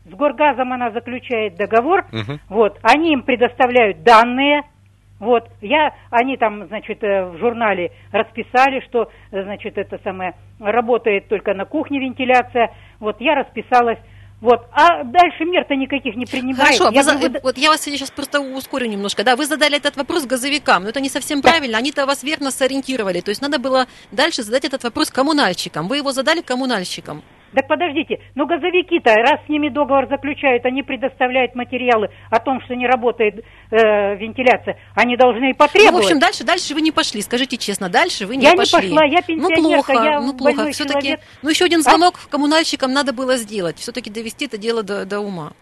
С 0.08 0.14
Горгазом 0.14 0.72
она 0.72 0.90
заключает 0.92 1.56
договор, 1.56 2.04
Мгм. 2.12 2.40
вот, 2.48 2.78
они 2.82 3.12
им 3.12 3.22
предоставляют 3.22 4.04
данные, 4.04 4.62
вот, 5.18 5.48
я, 5.60 5.94
они 6.10 6.36
там, 6.36 6.66
значит, 6.68 7.02
э, 7.02 7.24
в 7.26 7.38
журнале 7.38 7.90
расписали, 8.12 8.80
что, 8.88 9.10
э, 9.32 9.42
значит, 9.42 9.78
это 9.78 9.98
самое, 10.04 10.34
работает 10.60 11.26
только 11.28 11.54
на 11.54 11.64
кухне 11.64 11.98
вентиляция, 11.98 12.72
вот, 13.00 13.20
я 13.20 13.34
расписалась, 13.34 13.98
вот, 14.40 14.68
а 14.72 15.02
дальше 15.02 15.44
мер-то 15.44 15.74
никаких 15.74 16.14
не 16.14 16.26
принимают. 16.26 16.76
Хорошо, 16.76 16.90
Я 16.92 17.02
вы 17.02 17.28
вы- 17.28 17.40
вот 17.42 17.56
я 17.58 17.70
вас 17.70 17.80
сейчас 17.80 18.10
просто 18.10 18.38
ускорю 18.40 18.86
немножко. 18.86 19.24
Да, 19.24 19.34
вы 19.34 19.46
задали 19.46 19.78
этот 19.78 19.96
вопрос 19.96 20.26
газовикам, 20.26 20.82
но 20.84 20.90
это 20.90 21.00
не 21.00 21.08
совсем 21.08 21.40
правильно. 21.40 21.78
Они-то 21.78 22.04
вас 22.06 22.22
верно 22.22 22.50
сориентировали. 22.50 23.20
То 23.22 23.30
есть 23.30 23.40
надо 23.40 23.58
было 23.58 23.86
дальше 24.12 24.42
задать 24.42 24.66
этот 24.66 24.84
вопрос 24.84 25.10
коммунальщикам. 25.10 25.88
Вы 25.88 25.96
его 25.96 26.12
задали 26.12 26.42
коммунальщикам. 26.42 27.22
Так 27.56 27.68
подождите, 27.68 28.18
но 28.34 28.44
газовики-то, 28.44 29.14
раз 29.14 29.40
с 29.46 29.48
ними 29.48 29.70
договор 29.70 30.06
заключают, 30.10 30.66
они 30.66 30.82
предоставляют 30.82 31.54
материалы 31.54 32.08
о 32.30 32.38
том, 32.38 32.60
что 32.60 32.74
не 32.76 32.86
работает 32.86 33.36
э, 33.70 34.14
вентиляция, 34.16 34.76
они 34.94 35.16
должны 35.16 35.46
и 35.46 35.52
Ну, 35.52 35.54
потребовать. 35.54 35.94
в 35.94 36.06
общем, 36.06 36.18
дальше, 36.18 36.44
дальше 36.44 36.74
вы 36.74 36.82
не 36.82 36.92
пошли. 36.92 37.22
Скажите 37.22 37.56
честно, 37.56 37.88
дальше 37.88 38.26
вы 38.26 38.36
не 38.36 38.44
Я 38.44 38.50
не 38.50 38.58
пошли. 38.58 38.90
пошла, 38.90 39.04
я 39.06 39.20
Ну, 39.26 39.48
пенсионерка, 39.48 39.92
плохо, 39.94 40.04
я 40.04 40.20
ну, 40.20 40.36
плохо. 40.36 40.54
больной 40.54 40.72
Все-таки, 40.72 41.00
человек. 41.00 41.20
ну, 41.42 41.48
еще 41.48 41.64
один 41.64 41.78
А? 41.78 41.82
звонок 41.82 42.28
коммунальщикам 42.30 42.92
надо 42.92 43.14
было 43.14 43.38
сделать. 43.38 43.78
Все-таки 43.78 44.10
довести 44.10 44.44
это 44.44 44.58
дело 44.58 44.82
до, 44.82 45.06
до 45.06 45.20
ума. 45.20 45.52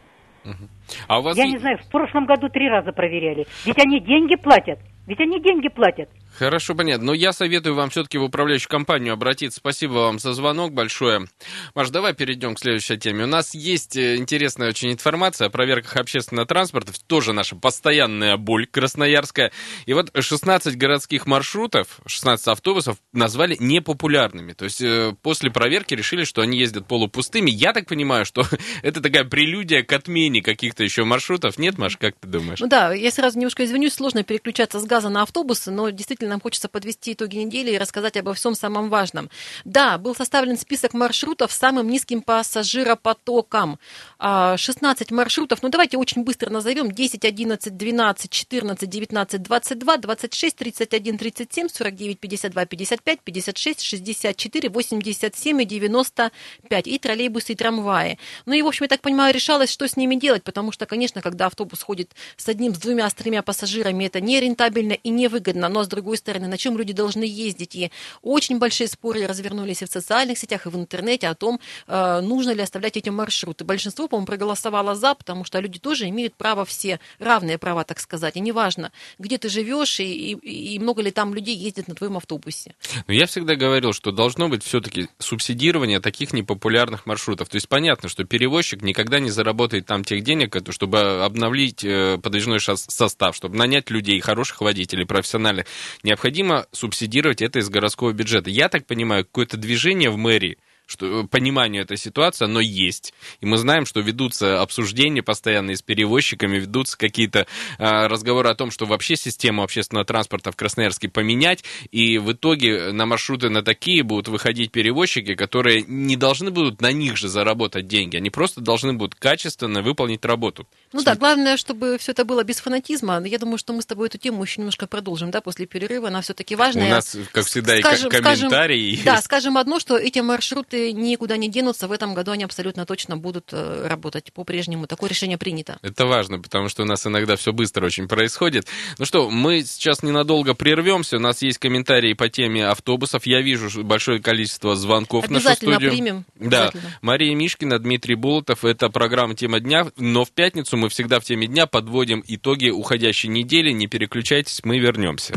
А 1.07 1.21
у 1.21 1.23
вас... 1.23 1.37
Я 1.37 1.47
не 1.47 1.59
знаю, 1.59 1.79
в 1.79 1.89
прошлом 1.93 2.27
году 2.27 2.49
три 2.49 2.69
раза 2.69 2.91
проверяли. 2.91 3.47
Ведь 3.65 3.79
они 3.79 4.01
деньги 4.01 4.35
платят. 4.35 4.81
Ведь 5.07 5.21
они 5.21 5.41
деньги 5.41 5.69
платят. 5.69 6.09
Хорошо, 6.39 6.75
понятно. 6.75 7.07
Но 7.07 7.15
я 7.15 7.33
советую 7.33 7.77
вам 7.77 7.91
все-таки 7.91 8.19
в 8.19 8.25
управляющую 8.25 8.69
компанию 8.69 9.13
обратиться. 9.13 9.61
Спасибо 9.61 9.93
вам 9.93 10.19
за 10.19 10.33
звонок 10.33 10.73
большое. 10.73 11.27
Маш, 11.75 11.91
давай 11.91 12.13
перейдем 12.13 12.55
к 12.57 12.59
следующей 12.59 12.97
теме. 12.99 13.25
У 13.25 13.29
нас 13.29 13.55
есть 13.55 13.97
э, 13.97 14.17
интересная 14.17 14.71
очень 14.71 14.91
информация 14.91 15.47
о 15.47 15.51
проверках 15.51 15.97
общественного 15.97 16.47
транспорта. 16.47 16.93
Тоже 17.07 17.33
наша 17.33 17.55
постоянная 17.55 18.37
боль 18.37 18.67
красноярская. 18.67 19.53
И 19.87 19.93
вот 19.95 20.11
16 20.19 20.77
городских 20.77 21.27
маршрутов, 21.27 22.01
16 22.07 22.49
автобусов 22.49 22.97
назвали 23.13 23.57
непопулярными. 23.61 24.55
То 24.55 24.65
есть 24.65 24.83
э, 24.83 25.15
после 25.23 25.53
проверки 25.53 25.95
решили, 25.95 26.25
что 26.25 26.43
они 26.43 26.59
ездят 26.59 26.89
полупустыми. 26.89 27.51
Я 27.51 27.73
так 27.73 27.87
понимаю, 27.87 28.25
что 28.25 28.43
это 28.83 29.01
такая 29.01 29.25
прелюдия 29.25 29.85
к 29.85 29.93
отмене 29.93 30.43
каких-то 30.43 30.83
еще 30.83 31.05
маршрутов. 31.05 31.59
Нет, 31.59 31.79
Маш, 31.79 31.97
как 31.97 32.17
ты 32.17 32.27
думаешь? 32.27 32.59
Ну 32.59 32.67
да, 32.67 32.93
я 32.93 33.13
сразу 33.13 33.39
немножко 33.39 33.65
извинюсь, 33.65 33.95
сложно 33.95 34.25
переключаться 34.25 34.81
с 34.81 34.85
газа 34.85 35.11
на 35.11 35.23
автобусы, 35.23 35.71
но 35.71 35.91
действительно 35.91 36.24
радиослушатели, 36.25 36.29
нам 36.29 36.41
хочется 36.41 36.69
подвести 36.69 37.13
итоги 37.13 37.37
недели 37.37 37.73
и 37.73 37.79
рассказать 37.79 38.17
обо 38.17 38.35
всем 38.35 38.55
самом 38.55 38.89
важном. 38.89 39.31
Да, 39.65 39.99
был 39.99 40.15
составлен 40.15 40.57
список 40.57 40.95
маршрутов 40.95 41.53
с 41.53 41.57
самым 41.57 41.89
низким 41.89 42.23
пассажиропотоком. 42.23 43.79
16 44.19 45.13
а, 45.13 45.15
маршрутов, 45.15 45.63
ну 45.63 45.69
давайте 45.69 45.97
очень 45.97 46.25
быстро 46.25 46.51
назовем. 46.51 46.91
10, 46.91 47.25
11, 47.25 47.77
12, 47.77 48.31
14, 48.31 48.89
19, 48.89 49.43
22, 49.43 49.97
26, 49.97 50.57
31, 50.57 51.19
37, 51.19 51.69
49, 51.69 52.21
52, 52.21 52.67
55, 52.67 53.21
56, 53.21 53.81
64, 53.81 54.69
87 54.69 55.63
и 55.63 55.65
95. 55.65 56.87
И 56.87 56.99
троллейбусы, 56.99 57.53
и 57.53 57.55
трамваи. 57.55 58.19
Ну 58.47 58.55
и, 58.55 58.63
в 58.63 58.67
общем, 58.67 58.85
я 58.85 58.89
так 58.89 59.01
понимаю, 59.01 59.35
решалось, 59.35 59.71
что 59.71 59.87
с 59.87 59.97
ними 59.97 60.17
делать, 60.17 60.43
потому 60.43 60.73
что, 60.73 60.87
конечно, 60.87 61.21
когда 61.23 61.47
автобус 61.47 61.83
ходит 61.83 62.13
с 62.37 62.49
одним, 62.49 62.75
с 62.75 62.79
двумя, 62.79 63.09
с 63.09 63.15
тремя 63.15 63.43
пассажирами, 63.43 64.05
это 64.05 64.21
не 64.21 64.41
рентабельно 64.41 64.93
и 64.93 65.11
невыгодно. 65.11 65.69
Но, 65.69 65.85
с 65.85 65.89
другой 65.89 66.14
стороны, 66.17 66.49
на 66.49 66.59
чем 66.59 66.77
люди 66.79 66.93
должны 66.93 67.25
ездить? 67.25 67.75
И 67.75 67.91
очень 68.23 68.59
большие 68.59 68.89
споры 68.89 69.27
развернулись 69.27 69.83
и 69.83 69.87
в 69.87 69.91
социальных 69.91 70.39
сетях, 70.39 70.67
и 70.67 70.69
в 70.69 70.77
интернете 70.77 71.29
о 71.29 71.35
том, 71.35 71.61
э, 71.87 72.21
нужно 72.21 72.53
ли 72.53 72.63
оставлять 72.63 72.97
эти 72.97 73.11
маршруты. 73.11 73.65
Большинство, 73.65 74.09
по-моему, 74.09 74.27
проголосовало 74.27 74.95
за, 74.95 75.15
потому 75.15 75.45
что 75.45 75.61
люди 75.61 75.79
тоже 75.79 76.09
имеют 76.09 76.35
право 76.35 76.65
все, 76.65 77.01
равные 77.19 77.59
права, 77.59 77.85
так 77.85 78.01
сказать. 78.01 78.37
И 78.37 78.41
неважно, 78.41 78.93
где 79.19 79.39
ты 79.39 79.49
живешь 79.49 80.01
и, 80.01 80.33
и, 80.33 80.75
и 80.75 80.79
много 80.79 81.03
ли 81.03 81.11
там 81.11 81.35
людей 81.35 81.57
ездит 81.57 81.89
на 81.89 81.95
твоем 81.95 82.17
автобусе. 82.17 82.75
Но 83.07 83.15
я 83.15 83.27
всегда 83.27 83.55
говорил, 83.55 83.93
что 83.93 84.13
должно 84.13 84.49
быть 84.49 84.65
все-таки 84.65 85.09
субсидирование 85.19 86.01
таких 86.01 86.33
непопулярных 86.33 87.07
маршрутов. 87.07 87.49
То 87.49 87.57
есть 87.57 87.69
понятно, 87.69 88.09
что 88.09 88.25
перевозчик 88.25 88.83
никогда 88.83 89.21
не 89.21 89.31
заработает 89.31 89.87
там 89.87 90.05
тех 90.05 90.23
денег, 90.23 90.57
чтобы 90.71 91.25
обновить 91.25 91.85
э, 91.85 92.19
подвижной 92.19 92.61
состав, 92.61 93.37
чтобы 93.37 93.57
нанять 93.57 93.91
людей, 93.91 94.21
хороших 94.21 94.61
водителей, 94.61 95.07
профессиональных. 95.07 95.67
Необходимо 96.05 96.67
субсидировать 96.71 97.41
это 97.41 97.61
из 97.61 97.71
городского 97.71 98.13
бюджета. 98.13 98.51
Я 98.51 98.69
так 98.69 98.87
понимаю, 98.87 99.25
какое-то 99.25 99.57
движение 99.57 100.11
в 100.11 100.19
мэрии 100.19 100.59
что 100.87 101.23
э, 101.23 101.27
пониманию 101.27 101.83
этой 101.83 101.97
ситуации, 101.97 102.45
оно 102.45 102.61
есть. 102.61 103.15
И 103.41 103.47
мы 103.47 103.57
знаем, 103.57 103.87
что 103.87 104.01
ведутся 104.01 104.61
обсуждения 104.61 105.23
постоянные 105.23 105.77
с 105.77 105.83
перевозчиками, 105.83 106.59
ведутся 106.59 106.99
какие-то 106.99 107.47
э, 107.79 108.07
разговоры 108.07 108.51
о 108.51 108.55
том, 108.55 108.71
что 108.71 108.87
вообще 108.87 109.17
систему 109.17 109.63
общественного 109.63 110.05
транспорта 110.05 110.53
в 110.53 110.57
Красноярске 110.57 111.09
поменять, 111.09 111.65
и 111.91 112.19
в 112.19 112.33
итоге 112.33 112.93
на 112.93 113.07
маршруты 113.07 113.49
на 113.49 113.63
такие 113.63 114.03
будут 114.03 114.29
выходить 114.29 114.73
перевозчики, 114.73 115.35
которые 115.35 115.83
не 115.83 116.17
должны 116.17 116.51
будут 116.51 116.81
на 116.81 116.93
них 116.93 117.17
же 117.17 117.29
заработать 117.29 117.87
деньги, 117.87 118.17
они 118.17 118.31
просто 118.31 118.61
должны 118.61 118.93
будут 118.93 119.15
качественно 119.15 119.83
выполнить 119.83 120.25
работу. 120.25 120.67
Ну 120.93 121.03
да, 121.03 121.15
главное, 121.17 121.57
чтобы 121.57 121.99
все 121.99 122.13
это 122.13 122.25
было 122.25 122.45
без 122.45 122.61
фанатизма. 122.61 123.23
Я 123.25 123.39
думаю, 123.39 123.59
что 123.59 123.73
мы 123.73 123.83
с 123.83 123.87
тобой 123.87 124.09
эту 124.09 124.19
тему 124.19 124.43
еще 124.43 124.61
немножко 124.61 124.87
продолжим, 124.87 125.31
да, 125.31 125.41
после 125.41 125.67
перерыва, 125.67 126.09
она 126.09 126.21
все-таки 126.21 126.55
важная. 126.55 126.87
У 126.87 126.91
нас, 126.91 127.17
как 127.33 127.47
всегда, 127.47 127.77
скажем, 127.79 128.09
и 128.09 128.11
комментарии. 128.11 128.97
Скажем, 128.97 129.05
да, 129.05 129.23
скажем 129.23 129.59
одно, 129.59 129.81
что 129.81 129.97
эти 129.97 130.19
маршруты 130.21 130.74
продукты 130.75 130.93
никуда 130.93 131.37
не 131.37 131.49
денутся. 131.49 131.89
В 131.89 131.93
этом 131.93 132.15
году 132.15 132.33
они 132.33 132.45
абсолютно 132.45 132.87
точно 132.87 133.17
будут 133.17 133.51
э, 133.53 133.87
работать 133.87 134.33
по-прежнему. 134.33 134.87
Такое 134.87 135.11
решение 135.11 135.39
принято. 135.39 135.79
Это 135.83 136.07
важно, 136.07 136.41
потому 136.41 136.69
что 136.69 136.83
у 136.83 136.87
нас 136.87 137.07
иногда 137.07 137.37
все 137.37 137.53
быстро 137.53 137.87
очень 137.87 138.09
происходит. 138.09 138.67
Ну 138.99 139.05
что, 139.05 139.31
мы 139.31 139.63
сейчас 139.63 140.03
ненадолго 140.03 140.55
прервемся. 140.55 141.17
У 141.17 141.21
нас 141.21 141.43
есть 141.43 141.59
комментарии 141.59 142.15
по 142.15 142.29
теме 142.29 142.67
автобусов. 142.67 143.27
Я 143.27 143.41
вижу 143.41 143.85
большое 143.85 144.21
количество 144.21 144.77
звонков 144.77 145.27
в 145.27 145.31
нашу 145.31 145.51
студию. 145.51 145.91
примем. 145.91 146.25
Да. 146.35 146.71
Мария 147.03 147.35
Мишкина, 147.35 147.79
Дмитрий 147.79 148.15
Болотов. 148.15 148.65
Это 148.65 148.89
программа 148.89 149.35
«Тема 149.35 149.61
дня». 149.61 149.87
Но 149.97 150.25
в 150.25 150.31
пятницу 150.31 150.77
мы 150.77 150.89
всегда 150.89 151.21
в 151.21 151.25
теме 151.25 151.47
дня 151.47 151.67
подводим 151.67 152.23
итоги 152.27 152.71
уходящей 152.71 153.29
недели. 153.29 153.71
Не 153.71 153.87
переключайтесь, 153.87 154.61
мы 154.65 154.79
вернемся. 154.79 155.35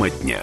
Тема 0.00 0.10
дня. 0.22 0.40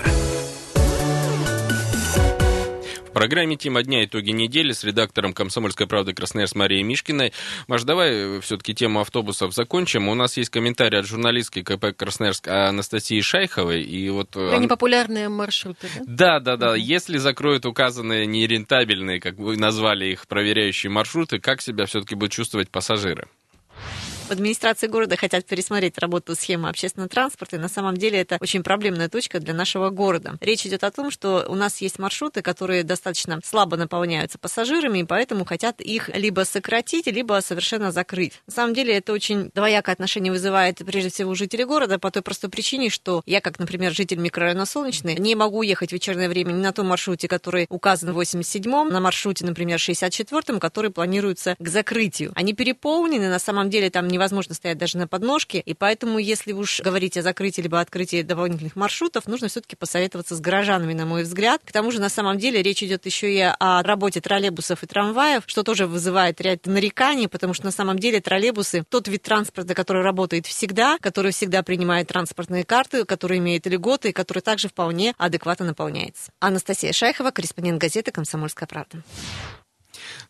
В 3.07 3.11
программе 3.11 3.55
«Тема 3.55 3.81
дня. 3.81 4.05
Итоги 4.05 4.29
недели» 4.29 4.71
с 4.71 4.83
редактором 4.83 5.33
«Комсомольской 5.33 5.87
правды» 5.87 6.13
Красноярск 6.13 6.55
Марией 6.55 6.83
Мишкиной. 6.83 7.33
Маш, 7.67 7.81
давай 7.81 8.39
все-таки 8.41 8.75
тему 8.75 8.99
автобусов 8.99 9.55
закончим. 9.55 10.09
У 10.09 10.13
нас 10.13 10.37
есть 10.37 10.51
комментарий 10.51 10.99
от 10.99 11.07
журналистки 11.07 11.63
КП 11.63 11.97
Красноярск 11.97 12.47
Анастасии 12.47 13.19
Шайховой. 13.19 13.81
И 13.81 14.11
вот... 14.11 14.29
Про 14.29 14.59
непопулярные 14.59 15.27
маршруты, 15.27 15.87
да? 16.05 16.05
Да, 16.05 16.39
да, 16.39 16.57
да. 16.57 16.69
Угу. 16.73 16.75
Если 16.75 17.17
закроют 17.17 17.65
указанные 17.65 18.27
нерентабельные, 18.27 19.19
как 19.19 19.39
вы 19.39 19.57
назвали 19.57 20.05
их, 20.05 20.27
проверяющие 20.27 20.91
маршруты, 20.91 21.39
как 21.39 21.63
себя 21.63 21.87
все-таки 21.87 22.13
будут 22.13 22.31
чувствовать 22.31 22.69
пассажиры? 22.69 23.27
В 24.27 24.31
администрации 24.31 24.87
города 24.87 25.15
хотят 25.15 25.45
пересмотреть 25.45 25.97
работу 25.99 26.35
схемы 26.35 26.67
общественного 26.67 27.07
транспорта, 27.07 27.55
и 27.55 27.59
на 27.59 27.69
самом 27.69 27.95
деле 27.95 28.19
это 28.19 28.37
очень 28.41 28.61
проблемная 28.61 29.07
точка 29.07 29.39
для 29.39 29.53
нашего 29.53 29.89
города. 29.89 30.35
Речь 30.41 30.65
идет 30.65 30.83
о 30.83 30.91
том, 30.91 31.11
что 31.11 31.45
у 31.47 31.55
нас 31.55 31.79
есть 31.79 31.97
маршруты, 31.97 32.41
которые 32.41 32.83
достаточно 32.83 33.39
слабо 33.41 33.77
наполняются 33.77 34.37
пассажирами, 34.37 34.99
и 34.99 35.03
поэтому 35.05 35.45
хотят 35.45 35.79
их 35.79 36.09
либо 36.13 36.41
сократить, 36.41 37.07
либо 37.07 37.39
совершенно 37.41 37.93
закрыть. 37.93 38.33
На 38.47 38.53
самом 38.53 38.73
деле 38.73 38.97
это 38.97 39.13
очень 39.13 39.49
двоякое 39.55 39.93
отношение 39.93 40.33
вызывает 40.33 40.79
прежде 40.79 41.09
всего 41.09 41.31
у 41.31 41.35
жителей 41.35 41.63
города 41.63 41.97
по 41.97 42.11
той 42.11 42.21
простой 42.21 42.49
причине, 42.49 42.89
что 42.89 43.21
я, 43.25 43.39
как, 43.39 43.59
например, 43.59 43.93
житель 43.93 44.17
микрорайона 44.17 44.65
Солнечный, 44.65 45.15
не 45.15 45.35
могу 45.35 45.61
ехать 45.61 45.91
в 45.91 45.93
вечернее 45.93 46.27
время 46.27 46.51
ни 46.51 46.61
на 46.61 46.73
том 46.73 46.87
маршруте, 46.87 47.29
который 47.29 47.67
указан 47.69 48.11
в 48.11 48.19
87-м, 48.19 48.89
на 48.89 48.99
маршруте, 48.99 49.45
например, 49.45 49.77
64-м, 49.77 50.59
который 50.59 50.91
планируется 50.91 51.55
к 51.57 51.67
закрытию. 51.69 52.33
Они 52.35 52.51
переполнены, 52.51 53.29
на 53.29 53.39
самом 53.39 53.69
деле 53.69 53.89
там 53.89 54.09
не 54.09 54.16
невозможно 54.17 54.55
стоять 54.55 54.77
даже 54.77 54.97
на 54.97 55.07
подножке, 55.07 55.59
и 55.59 55.73
поэтому, 55.73 56.17
если 56.17 56.51
уж 56.51 56.81
говорить 56.81 57.17
о 57.17 57.21
закрытии 57.21 57.61
либо 57.61 57.79
открытии 57.79 58.23
дополнительных 58.23 58.75
маршрутов, 58.75 59.27
нужно 59.27 59.47
все-таки 59.47 59.75
посоветоваться 59.75 60.35
с 60.35 60.41
горожанами, 60.41 60.93
на 60.93 61.05
мой 61.05 61.23
взгляд. 61.23 61.61
К 61.63 61.71
тому 61.71 61.91
же, 61.91 62.01
на 62.01 62.09
самом 62.09 62.37
деле, 62.37 62.61
речь 62.61 62.83
идет 62.83 63.05
еще 63.05 63.33
и 63.33 63.39
о 63.39 63.83
работе 63.83 64.19
троллейбусов 64.19 64.83
и 64.83 64.87
трамваев, 64.87 65.43
что 65.45 65.63
тоже 65.63 65.85
вызывает 65.87 66.41
ряд 66.41 66.65
нареканий, 66.65 67.27
потому 67.27 67.53
что 67.53 67.65
на 67.65 67.71
самом 67.71 67.99
деле 67.99 68.19
троллейбусы 68.19 68.83
тот 68.89 69.07
вид 69.07 69.21
транспорта, 69.21 69.75
который 69.75 70.03
работает 70.03 70.47
всегда, 70.47 70.97
который 70.99 71.31
всегда 71.31 71.61
принимает 71.63 72.07
транспортные 72.07 72.65
карты, 72.65 73.05
который 73.05 73.37
имеет 73.37 73.67
льготы 73.67 74.09
и 74.09 74.13
который 74.13 74.41
также 74.41 74.67
вполне 74.67 75.13
адекватно 75.17 75.65
наполняется. 75.65 76.31
Анастасия 76.39 76.91
Шайхова, 76.91 77.31
корреспондент 77.31 77.79
газеты 77.79 78.11
«Комсомольская 78.11 78.67
правда». 78.67 79.03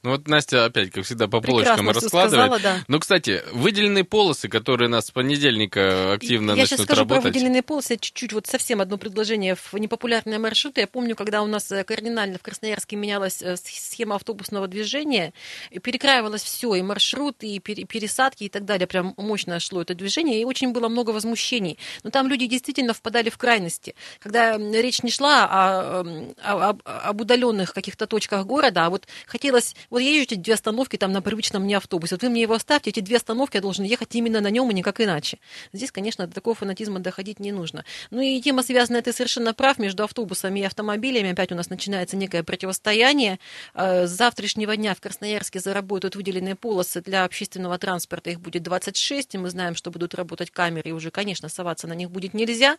Ну 0.03 0.11
вот 0.11 0.27
Настя 0.27 0.65
опять, 0.65 0.91
как 0.91 1.05
всегда, 1.05 1.27
по 1.27 1.41
полочкам 1.41 1.89
раскладывает. 1.89 2.51
Сказала, 2.51 2.59
да. 2.59 2.83
Ну, 2.87 2.99
кстати, 2.99 3.43
выделенные 3.51 4.03
полосы, 4.03 4.47
которые 4.47 4.89
нас 4.89 5.07
с 5.07 5.11
понедельника 5.11 6.13
активно 6.13 6.51
Я 6.51 6.57
начнут 6.57 6.69
сейчас 6.69 6.85
скажу 6.85 7.01
работать. 7.01 7.23
про 7.23 7.29
выделенные 7.29 7.63
полосы, 7.63 7.97
чуть-чуть 7.97 8.33
вот 8.33 8.47
совсем 8.47 8.81
одно 8.81 8.97
предложение 8.97 9.55
в 9.55 9.73
непопулярные 9.73 10.39
маршруты. 10.39 10.81
Я 10.81 10.87
помню, 10.87 11.15
когда 11.15 11.41
у 11.41 11.47
нас 11.47 11.71
э, 11.71 11.83
кардинально 11.83 12.37
в 12.37 12.41
Красноярске 12.41 12.95
менялась 12.95 13.41
э, 13.41 13.55
схема 13.57 14.15
автобусного 14.15 14.67
движения, 14.67 15.33
перекраивалось 15.81 16.43
все, 16.43 16.75
и 16.75 16.81
маршрут, 16.81 17.37
и 17.41 17.59
пересадки, 17.59 18.43
и 18.45 18.49
так 18.49 18.65
далее. 18.65 18.87
Прям 18.87 19.13
мощно 19.17 19.59
шло 19.59 19.81
это 19.81 19.95
движение, 19.95 20.41
и 20.41 20.45
очень 20.45 20.71
было 20.71 20.89
много 20.89 21.11
возмущений. 21.11 21.77
Но 22.03 22.09
там 22.09 22.27
люди 22.27 22.45
действительно 22.45 22.93
впадали 22.93 23.29
в 23.29 23.37
крайности. 23.37 23.95
Когда 24.19 24.57
речь 24.57 25.03
не 25.03 25.11
шла 25.11 25.45
о, 25.45 26.01
о, 26.43 26.69
о, 26.69 27.09
об 27.09 27.21
удаленных 27.21 27.73
каких-то 27.73 28.07
точках 28.07 28.45
города, 28.45 28.85
а 28.85 28.89
вот 28.89 29.07
хотелось 29.25 29.75
вот 29.89 29.99
я 29.99 30.25
две 30.25 30.53
остановки 30.53 30.97
там 30.97 31.11
на 31.11 31.21
привычном 31.21 31.63
мне 31.63 31.77
автобусе. 31.77 32.15
Вот 32.15 32.23
вы 32.23 32.29
мне 32.29 32.41
его 32.41 32.53
оставьте, 32.53 32.89
эти 32.89 32.99
две 32.99 33.17
остановки 33.17 33.57
я 33.57 33.61
должен 33.61 33.85
ехать 33.85 34.13
именно 34.15 34.41
на 34.41 34.49
нем 34.49 34.69
и 34.69 34.73
никак 34.73 34.99
иначе. 34.99 35.39
Здесь, 35.73 35.91
конечно, 35.91 36.27
до 36.27 36.33
такого 36.33 36.55
фанатизма 36.55 36.99
доходить 36.99 37.39
не 37.39 37.51
нужно. 37.51 37.85
Ну 38.11 38.21
и 38.21 38.41
тема, 38.41 38.63
связанная, 38.63 39.01
ты 39.01 39.13
совершенно 39.13 39.53
прав, 39.53 39.79
между 39.79 40.03
автобусами 40.03 40.59
и 40.59 40.63
автомобилями. 40.63 41.31
Опять 41.31 41.51
у 41.51 41.55
нас 41.55 41.69
начинается 41.69 42.17
некое 42.17 42.43
противостояние. 42.43 43.39
Э, 43.73 44.07
с 44.07 44.11
завтрашнего 44.11 44.75
дня 44.75 44.93
в 44.93 45.01
Красноярске 45.01 45.59
заработают 45.59 46.15
выделенные 46.15 46.55
полосы 46.55 47.01
для 47.01 47.23
общественного 47.23 47.77
транспорта. 47.77 48.29
Их 48.29 48.39
будет 48.39 48.63
26, 48.63 49.35
и 49.35 49.37
мы 49.37 49.49
знаем, 49.49 49.75
что 49.75 49.91
будут 49.91 50.15
работать 50.15 50.51
камеры, 50.51 50.89
и 50.89 50.93
уже, 50.93 51.11
конечно, 51.11 51.49
соваться 51.49 51.87
на 51.87 51.93
них 51.93 52.09
будет 52.09 52.33
нельзя. 52.33 52.77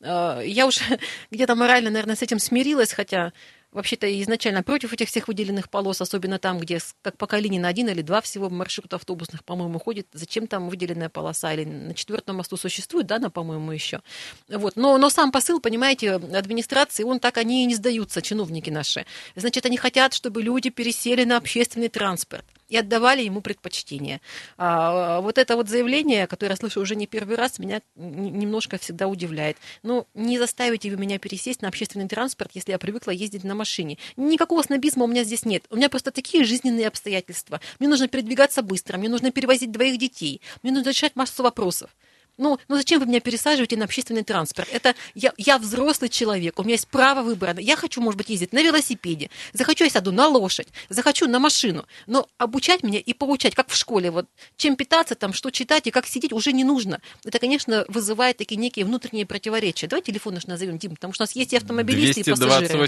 Э, 0.00 0.42
я 0.44 0.66
уже 0.66 0.82
где-то 1.30 1.54
морально, 1.54 1.90
наверное, 1.90 2.16
с 2.16 2.22
этим 2.22 2.38
смирилась, 2.38 2.92
хотя 2.92 3.32
вообще-то 3.76 4.22
изначально 4.22 4.62
против 4.62 4.92
этих 4.92 5.08
всех 5.08 5.28
выделенных 5.28 5.68
полос, 5.70 6.00
особенно 6.00 6.38
там, 6.38 6.58
где 6.58 6.80
как 7.02 7.16
по 7.18 7.26
Калинина 7.26 7.68
один 7.68 7.88
или 7.88 8.02
два 8.02 8.20
всего 8.22 8.48
маршрута 8.48 8.96
автобусных, 8.96 9.44
по-моему, 9.44 9.78
ходит. 9.78 10.08
Зачем 10.12 10.46
там 10.46 10.68
выделенная 10.68 11.10
полоса? 11.10 11.52
Или 11.52 11.64
на 11.64 11.94
четвертом 11.94 12.36
мосту 12.36 12.56
существует, 12.56 13.06
да, 13.06 13.18
на, 13.18 13.30
по-моему, 13.30 13.70
еще. 13.70 14.00
Вот. 14.48 14.76
Но, 14.76 14.96
но 14.98 15.10
сам 15.10 15.30
посыл, 15.30 15.60
понимаете, 15.60 16.14
администрации, 16.14 17.04
он 17.04 17.20
так 17.20 17.36
они 17.36 17.62
и 17.62 17.66
не 17.66 17.74
сдаются, 17.74 18.22
чиновники 18.22 18.70
наши. 18.70 19.04
Значит, 19.36 19.66
они 19.66 19.76
хотят, 19.76 20.14
чтобы 20.14 20.42
люди 20.42 20.70
пересели 20.70 21.24
на 21.24 21.36
общественный 21.36 21.88
транспорт. 21.88 22.46
И 22.68 22.76
отдавали 22.76 23.22
ему 23.22 23.40
предпочтение. 23.40 24.20
А, 24.56 25.20
вот 25.20 25.38
это 25.38 25.56
вот 25.56 25.68
заявление, 25.68 26.26
которое 26.26 26.52
я 26.52 26.56
слышу 26.56 26.80
уже 26.80 26.96
не 26.96 27.06
первый 27.06 27.36
раз, 27.36 27.58
меня 27.58 27.80
немножко 27.94 28.78
всегда 28.78 29.08
удивляет. 29.08 29.56
Ну, 29.82 30.06
не 30.14 30.38
заставите 30.38 30.90
вы 30.90 30.96
меня 30.96 31.18
пересесть 31.18 31.62
на 31.62 31.68
общественный 31.68 32.08
транспорт, 32.08 32.50
если 32.54 32.72
я 32.72 32.78
привыкла 32.78 33.10
ездить 33.10 33.44
на 33.44 33.54
машине. 33.54 33.98
Никакого 34.16 34.62
снобизма 34.62 35.04
у 35.04 35.08
меня 35.08 35.24
здесь 35.24 35.44
нет. 35.44 35.64
У 35.70 35.76
меня 35.76 35.88
просто 35.88 36.10
такие 36.10 36.44
жизненные 36.44 36.88
обстоятельства. 36.88 37.60
Мне 37.78 37.88
нужно 37.88 38.08
передвигаться 38.08 38.62
быстро, 38.62 38.98
мне 38.98 39.08
нужно 39.08 39.30
перевозить 39.30 39.70
двоих 39.72 39.98
детей, 39.98 40.40
мне 40.62 40.72
нужно 40.72 40.90
решать 40.90 41.16
массу 41.16 41.42
вопросов. 41.42 41.90
Ну, 42.38 42.58
ну 42.68 42.76
зачем 42.76 43.00
вы 43.00 43.06
меня 43.06 43.20
пересаживаете 43.20 43.76
на 43.76 43.84
общественный 43.84 44.22
транспорт? 44.22 44.68
Это 44.72 44.94
я, 45.14 45.32
я 45.36 45.58
взрослый 45.58 46.08
человек, 46.08 46.58
у 46.58 46.62
меня 46.62 46.74
есть 46.74 46.88
право 46.88 47.22
выбора. 47.22 47.54
Я 47.58 47.76
хочу, 47.76 48.00
может 48.00 48.18
быть, 48.18 48.28
ездить 48.28 48.52
на 48.52 48.62
велосипеде, 48.62 49.30
захочу 49.52 49.84
я 49.84 49.90
сяду 49.90 50.12
на 50.12 50.28
лошадь, 50.28 50.68
захочу 50.88 51.26
на 51.28 51.38
машину. 51.38 51.86
Но 52.06 52.28
обучать 52.38 52.82
меня 52.82 52.98
и 52.98 53.12
получать, 53.12 53.54
как 53.54 53.68
в 53.68 53.76
школе, 53.76 54.10
вот 54.10 54.26
чем 54.56 54.76
питаться, 54.76 55.14
там, 55.14 55.32
что 55.32 55.50
читать 55.50 55.86
и 55.86 55.90
как 55.90 56.06
сидеть 56.06 56.32
уже 56.32 56.52
не 56.52 56.64
нужно. 56.64 57.00
Это, 57.24 57.38
конечно, 57.38 57.84
вызывает 57.88 58.36
такие 58.36 58.56
некие 58.56 58.84
внутренние 58.84 59.26
противоречия. 59.26 59.86
Давай 59.86 60.02
телефон 60.02 60.34
наш 60.34 60.46
назовем, 60.46 60.78
Дим, 60.78 60.94
потому 60.94 61.12
что 61.12 61.22
у 61.22 61.24
нас 61.24 61.34
есть 61.34 61.52
и 61.52 61.56
автомобилисты, 61.56 62.22
228 62.22 62.42
и 62.42 62.46
пассажиры. 62.46 62.78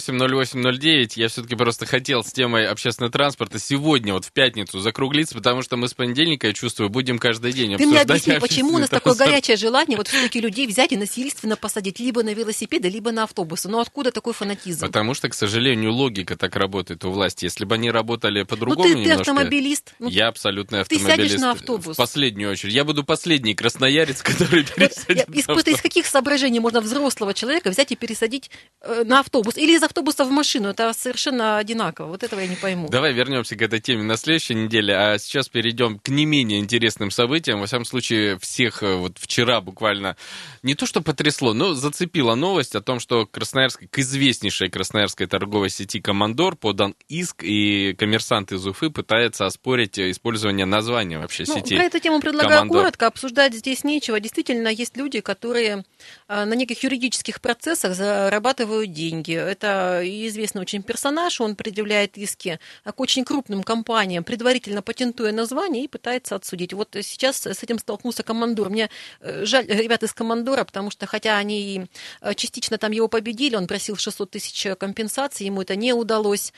Я 1.16 1.28
все-таки 1.28 1.56
просто 1.56 1.87
хотел 1.87 2.22
с 2.22 2.32
темой 2.32 2.66
общественного 2.66 3.12
транспорта 3.12 3.58
сегодня, 3.58 4.12
вот 4.12 4.24
в 4.24 4.32
пятницу, 4.32 4.80
закруглиться, 4.80 5.34
потому 5.34 5.62
что 5.62 5.76
мы 5.76 5.88
с 5.88 5.94
понедельника, 5.94 6.48
я 6.48 6.52
чувствую, 6.52 6.90
будем 6.90 7.18
каждый 7.18 7.52
день 7.52 7.76
Ты 7.76 7.87
мне 7.87 8.00
объясни, 8.00 8.38
почему 8.38 8.74
у 8.74 8.78
нас 8.78 8.88
такой 8.88 9.16
горячий 9.16 9.38
горячее 9.38 9.57
желание 9.57 9.96
вот 9.96 10.09
все-таки 10.09 10.40
людей 10.40 10.66
взять 10.66 10.92
и 10.92 10.96
насильственно 10.96 11.57
посадить 11.57 12.01
либо 12.01 12.22
на 12.22 12.35
велосипеды, 12.35 12.88
либо 12.88 13.12
на 13.12 13.24
автобусы. 13.24 13.68
Но 13.68 13.81
откуда 13.81 14.11
такой 14.11 14.33
фанатизм? 14.33 14.87
Потому 14.87 15.14
что, 15.14 15.29
к 15.29 15.35
сожалению, 15.35 15.92
логика 15.92 16.37
так 16.37 16.57
работает 16.57 17.05
у 17.05 17.11
власти. 17.11 17.44
Если 17.44 17.64
бы 17.64 17.77
они 17.77 17.90
работали 17.90 18.42
по-другому 18.42 18.88
ну, 18.88 18.94
ты, 18.96 19.05
ты 19.05 19.11
автомобилист. 19.12 19.94
Ну, 19.98 20.09
я 20.09 20.29
абсолютно 20.29 20.81
автомобилист. 20.81 21.16
Ты 21.16 21.22
сядешь 21.22 21.40
на 21.40 21.53
автобус. 21.53 21.94
В 21.94 21.96
последнюю 21.96 22.51
очередь. 22.51 22.74
Я 22.74 22.85
буду 22.85 23.05
последний 23.05 23.55
красноярец, 23.55 24.22
который 24.22 24.64
пересадит 24.64 25.27
вот, 25.46 25.68
из, 25.68 25.74
из 25.74 25.81
каких 25.81 26.07
соображений 26.07 26.61
можно 26.61 26.81
взрослого 26.81 27.33
человека 27.33 27.70
взять 27.70 27.92
и 27.92 27.96
пересадить 27.96 28.51
э, 28.81 29.05
на 29.05 29.20
автобус? 29.20 29.57
Или 29.57 29.77
из 29.77 29.83
автобуса 29.83 30.24
в 30.24 30.31
машину? 30.31 30.70
Это 30.70 30.92
совершенно 30.92 31.59
одинаково. 31.59 32.09
Вот 32.09 32.22
этого 32.24 32.40
я 32.40 32.48
не 32.48 32.57
пойму. 32.57 32.88
Давай 32.88 33.12
вернемся 33.12 33.57
к 33.57 33.62
этой 33.62 33.81
теме 33.81 34.03
на 34.03 34.16
следующей 34.16 34.55
неделе. 34.55 34.96
А 34.96 35.18
сейчас 35.18 35.48
перейдем 35.48 35.98
к 35.98 36.09
не 36.09 36.27
менее 36.27 36.59
интересным 36.59 37.11
событиям. 37.11 37.61
Во 37.61 37.66
всяком 37.66 37.85
случае, 37.85 38.38
всех 38.38 38.83
э, 38.83 38.96
вот 38.96 39.18
вчера 39.28 39.60
буквально 39.60 40.16
не 40.62 40.74
то 40.74 40.86
что 40.86 41.02
потрясло, 41.02 41.52
но 41.52 41.74
зацепила 41.74 42.34
новость 42.34 42.74
о 42.74 42.80
том, 42.80 42.98
что 42.98 43.26
Красноярск, 43.26 43.82
к 43.90 43.98
известнейшей 43.98 44.70
красноярской 44.70 45.26
торговой 45.26 45.68
сети 45.68 46.00
«Командор» 46.00 46.56
подан 46.56 46.94
иск, 47.08 47.44
и 47.44 47.94
коммерсант 47.98 48.52
из 48.52 48.66
Уфы 48.66 48.88
пытается 48.88 49.44
оспорить 49.44 49.98
использование 49.98 50.64
названия 50.64 51.18
вообще 51.18 51.44
ну, 51.46 51.54
сети 51.56 51.76
Про 51.76 51.84
эту 51.84 52.00
тему 52.00 52.20
предлагаю 52.20 52.60
«Командор». 52.60 52.78
коротко, 52.78 53.06
обсуждать 53.06 53.54
здесь 53.54 53.84
нечего. 53.84 54.18
Действительно, 54.18 54.68
есть 54.68 54.96
люди, 54.96 55.20
которые 55.20 55.84
а, 56.26 56.46
на 56.46 56.54
неких 56.54 56.82
юридических 56.82 57.42
процессах 57.42 57.94
зарабатывают 57.94 58.92
деньги. 58.92 59.34
Это 59.34 60.00
известный 60.04 60.62
очень 60.62 60.82
персонаж, 60.82 61.38
он 61.42 61.54
предъявляет 61.54 62.16
иски 62.16 62.58
к 62.82 62.98
очень 62.98 63.26
крупным 63.26 63.62
компаниям, 63.62 64.24
предварительно 64.24 64.80
патентуя 64.80 65.32
название 65.32 65.84
и 65.84 65.88
пытается 65.88 66.34
отсудить. 66.34 66.72
Вот 66.72 66.96
сейчас 67.02 67.46
с 67.46 67.62
этим 67.62 67.78
столкнулся 67.78 68.22
командор. 68.22 68.70
Мне 68.70 68.88
жаль 69.20 69.66
ребят 69.66 70.02
из 70.02 70.12
командора, 70.12 70.64
потому 70.64 70.90
что 70.90 71.07
хотя 71.07 71.38
они 71.38 71.87
э, 72.20 72.35
частично 72.35 72.78
там 72.78 72.92
его 72.92 73.09
победили, 73.09 73.57
он 73.57 73.66
просил 73.66 73.96
600 73.96 74.31
тысяч 74.31 74.66
компенсаций, 74.78 75.46
ему 75.46 75.62
это 75.62 75.76
не 75.76 75.92
удалось. 75.92 76.52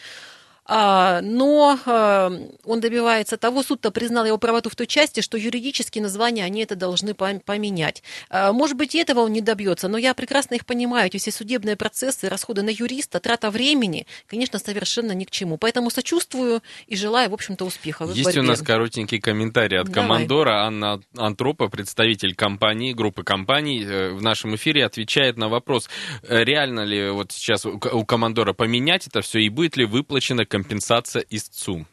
А, 0.66 1.20
но 1.22 1.78
а, 1.86 2.30
он 2.64 2.80
добивается 2.80 3.36
того, 3.36 3.62
суд-то 3.62 3.90
признал 3.90 4.24
его 4.24 4.38
правоту 4.38 4.70
в 4.70 4.76
той 4.76 4.86
части, 4.86 5.20
что 5.20 5.36
юридические 5.36 6.02
названия 6.02 6.44
они 6.44 6.62
это 6.62 6.76
должны 6.76 7.14
поменять. 7.14 8.02
А, 8.28 8.52
может 8.52 8.76
быть, 8.76 8.94
этого 8.94 9.20
он 9.20 9.32
не 9.32 9.40
добьется, 9.40 9.88
но 9.88 9.98
я 9.98 10.14
прекрасно 10.14 10.54
их 10.54 10.66
понимаю. 10.66 11.06
Эти 11.06 11.16
все 11.16 11.30
судебные 11.30 11.76
процессы, 11.76 12.28
расходы 12.28 12.62
на 12.62 12.70
юриста, 12.70 13.20
трата 13.20 13.50
времени, 13.50 14.06
конечно, 14.26 14.58
совершенно 14.58 15.12
ни 15.12 15.24
к 15.24 15.30
чему. 15.30 15.58
Поэтому 15.58 15.90
сочувствую 15.90 16.62
и 16.86 16.96
желаю, 16.96 17.30
в 17.30 17.34
общем-то, 17.34 17.64
успеха. 17.64 18.04
Есть 18.04 18.24
борьбе. 18.24 18.40
у 18.40 18.44
нас 18.44 18.60
коротенький 18.62 19.20
комментарий 19.20 19.78
от 19.78 19.88
Давай. 19.88 20.02
командора 20.02 20.66
Анна 20.66 21.00
Антропа, 21.16 21.68
представитель 21.68 22.34
компании, 22.34 22.92
группы 22.92 23.24
компаний, 23.24 23.84
э, 23.84 24.10
в 24.10 24.22
нашем 24.22 24.54
эфире 24.54 24.84
отвечает 24.84 25.36
на 25.36 25.48
вопрос, 25.48 25.88
э, 26.22 26.44
реально 26.44 26.84
ли 26.84 27.10
вот 27.10 27.32
сейчас 27.32 27.66
у 27.66 28.04
командора 28.04 28.52
поменять 28.52 29.06
это 29.06 29.20
все 29.20 29.40
и 29.40 29.48
будет 29.48 29.76
ли 29.76 29.84
выплачено 29.84 30.44
компенсация 30.44 30.59
компенсация 30.62 31.24
истцу. 31.30 31.86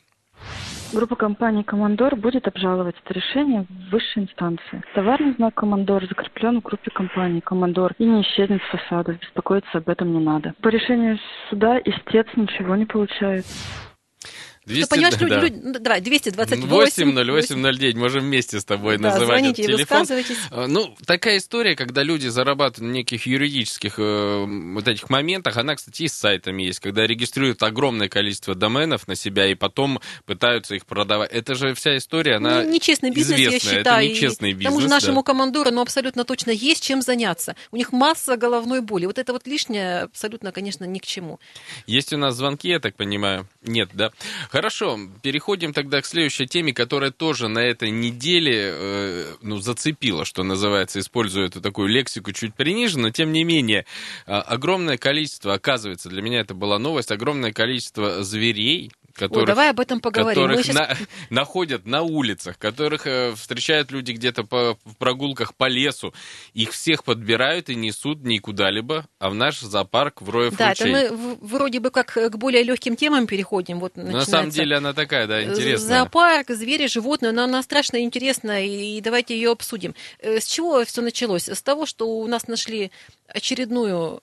Группа 0.93 1.15
компаний 1.15 1.63
«Командор» 1.63 2.15
будет 2.15 2.47
обжаловать 2.47 2.95
это 3.03 3.13
решение 3.13 3.65
в 3.69 3.91
высшей 3.91 4.23
инстанции. 4.23 4.81
Товарный 4.95 5.33
знак 5.33 5.53
«Командор» 5.55 6.05
закреплен 6.05 6.61
в 6.61 6.63
группе 6.63 6.91
компаний 6.91 7.41
«Командор» 7.41 7.93
и 7.97 8.05
не 8.05 8.21
исчезнет 8.21 8.61
с 8.61 8.69
фасадов. 8.69 9.19
Беспокоиться 9.19 9.79
об 9.79 9.89
этом 9.89 10.13
не 10.13 10.19
надо. 10.19 10.53
По 10.61 10.69
решению 10.69 11.19
суда 11.49 11.77
истец 11.79 12.27
ничего 12.35 12.75
не 12.77 12.85
получает. 12.85 13.45
200, 14.67 14.81
Ты 14.81 14.87
понимаешь, 14.89 15.15
да. 15.19 15.41
люди, 15.41 15.61
ну, 15.63 15.79
давай, 15.79 16.01
228. 16.01 16.67
80809, 16.67 17.95
можем 17.95 18.23
вместе 18.23 18.59
с 18.59 18.65
тобой 18.65 18.97
да, 18.97 19.11
называть 19.11 19.39
звоните 19.39 19.61
этот 19.61 19.75
телефон. 19.77 19.99
высказывайтесь. 19.99 20.37
А, 20.51 20.67
ну, 20.67 20.95
такая 21.05 21.37
история, 21.37 21.75
когда 21.75 22.03
люди 22.03 22.27
зарабатывают 22.27 22.91
на 22.91 22.93
неких 22.93 23.25
юридических 23.25 23.95
э, 23.97 24.45
вот 24.73 24.87
этих 24.87 25.09
моментах, 25.09 25.55
она, 25.57 25.75
кстати, 25.75 26.03
и 26.03 26.07
с 26.09 26.13
сайтами 26.13 26.63
есть, 26.63 26.79
когда 26.81 27.07
регистрируют 27.07 27.63
огромное 27.63 28.09
количество 28.09 28.55
доменов 28.55 29.07
на 29.07 29.15
себя 29.15 29.47
и 29.47 29.55
потом 29.55 30.01
пытаются 30.25 30.75
их 30.75 30.85
продавать. 30.85 31.31
Это 31.31 31.55
же 31.55 31.73
вся 31.73 31.95
история, 31.95 32.35
она 32.35 32.63
ну, 32.63 32.69
Нечестный 32.69 33.11
бизнес, 33.11 33.39
известная. 33.39 33.73
я 33.73 33.77
считаю. 33.79 34.05
Это 34.05 34.13
нечестный 34.13 34.51
бизнес. 34.51 34.65
К 34.65 34.69
тому 34.69 34.81
же 34.81 34.89
нашему 34.89 35.21
да. 35.21 35.23
командору, 35.23 35.71
ну, 35.71 35.81
абсолютно 35.81 36.25
точно 36.25 36.51
есть 36.51 36.83
чем 36.83 37.01
заняться. 37.01 37.55
У 37.71 37.77
них 37.77 37.93
масса 37.93 38.35
головной 38.35 38.81
боли. 38.81 39.05
Вот 39.05 39.17
это 39.17 39.31
вот 39.31 39.47
лишнее 39.47 40.01
абсолютно, 40.01 40.51
конечно, 40.51 40.83
ни 40.83 40.99
к 40.99 41.05
чему. 41.05 41.39
Есть 41.85 42.11
у 42.11 42.17
нас 42.17 42.35
звонки, 42.35 42.67
я 42.67 42.79
так 42.79 42.95
понимаю? 42.95 43.47
Нет, 43.61 43.89
да? 43.93 44.11
Хорошо, 44.57 44.99
переходим 45.21 45.71
тогда 45.71 46.01
к 46.01 46.07
следующей 46.07 46.47
теме, 46.47 46.73
которая 46.73 47.11
тоже 47.11 47.47
на 47.47 47.59
этой 47.59 47.91
неделе 47.91 48.71
э, 48.73 49.33
ну, 49.43 49.59
зацепила, 49.59 50.25
что 50.25 50.41
называется, 50.41 50.99
используя 50.99 51.45
эту 51.45 51.61
такую 51.61 51.89
лексику 51.89 52.31
чуть 52.31 52.55
приниженно, 52.55 53.03
но 53.03 53.11
тем 53.11 53.31
не 53.31 53.43
менее, 53.43 53.85
э, 54.25 54.31
огромное 54.31 54.97
количество, 54.97 55.53
оказывается, 55.53 56.09
для 56.09 56.23
меня 56.23 56.39
это 56.39 56.55
была 56.55 56.79
новость, 56.79 57.11
огромное 57.11 57.53
количество 57.53 58.23
зверей, 58.23 58.89
которых, 59.17 59.43
О, 59.43 59.47
давай 59.47 59.69
об 59.71 59.79
этом 59.79 59.99
поговорим. 59.99 60.41
которых 60.41 60.65
сейчас... 60.65 60.75
на, 60.75 60.95
находят 61.29 61.85
на 61.85 62.03
улицах, 62.03 62.57
которых 62.57 63.07
э, 63.07 63.33
встречают 63.35 63.91
люди 63.91 64.11
где-то 64.11 64.43
по, 64.43 64.77
в 64.85 64.95
прогулках 64.97 65.55
по 65.55 65.67
лесу. 65.67 66.13
Их 66.53 66.71
всех 66.71 67.03
подбирают 67.03 67.69
и 67.69 67.75
несут 67.75 68.23
никуда-либо, 68.23 69.05
а 69.19 69.29
в 69.29 69.35
наш 69.35 69.59
зоопарк 69.59 70.21
в 70.21 70.29
Роев 70.29 70.55
Да, 70.55 70.69
ручей. 70.69 70.91
это 70.93 71.13
мы 71.13 71.37
вроде 71.41 71.79
бы 71.79 71.89
как 71.89 72.13
к 72.13 72.35
более 72.37 72.63
легким 72.63 72.95
темам 72.95 73.27
переходим. 73.27 73.79
Вот 73.79 73.97
на 73.97 74.25
самом 74.25 74.51
деле 74.51 74.77
она 74.77 74.93
такая, 74.93 75.27
да, 75.27 75.43
интересная. 75.43 75.77
Зоопарк, 75.99 76.49
звери, 76.49 76.87
животные, 76.87 77.31
но 77.31 77.43
она 77.43 77.61
страшно 77.63 78.01
интересная, 78.01 78.65
и 78.65 79.01
давайте 79.01 79.35
ее 79.35 79.51
обсудим. 79.51 79.95
Э, 80.19 80.39
с 80.39 80.45
чего 80.45 80.85
все 80.85 81.01
началось? 81.01 81.49
С 81.49 81.61
того, 81.61 81.85
что 81.85 82.07
у 82.07 82.27
нас 82.27 82.47
нашли 82.47 82.91
очередную 83.27 84.21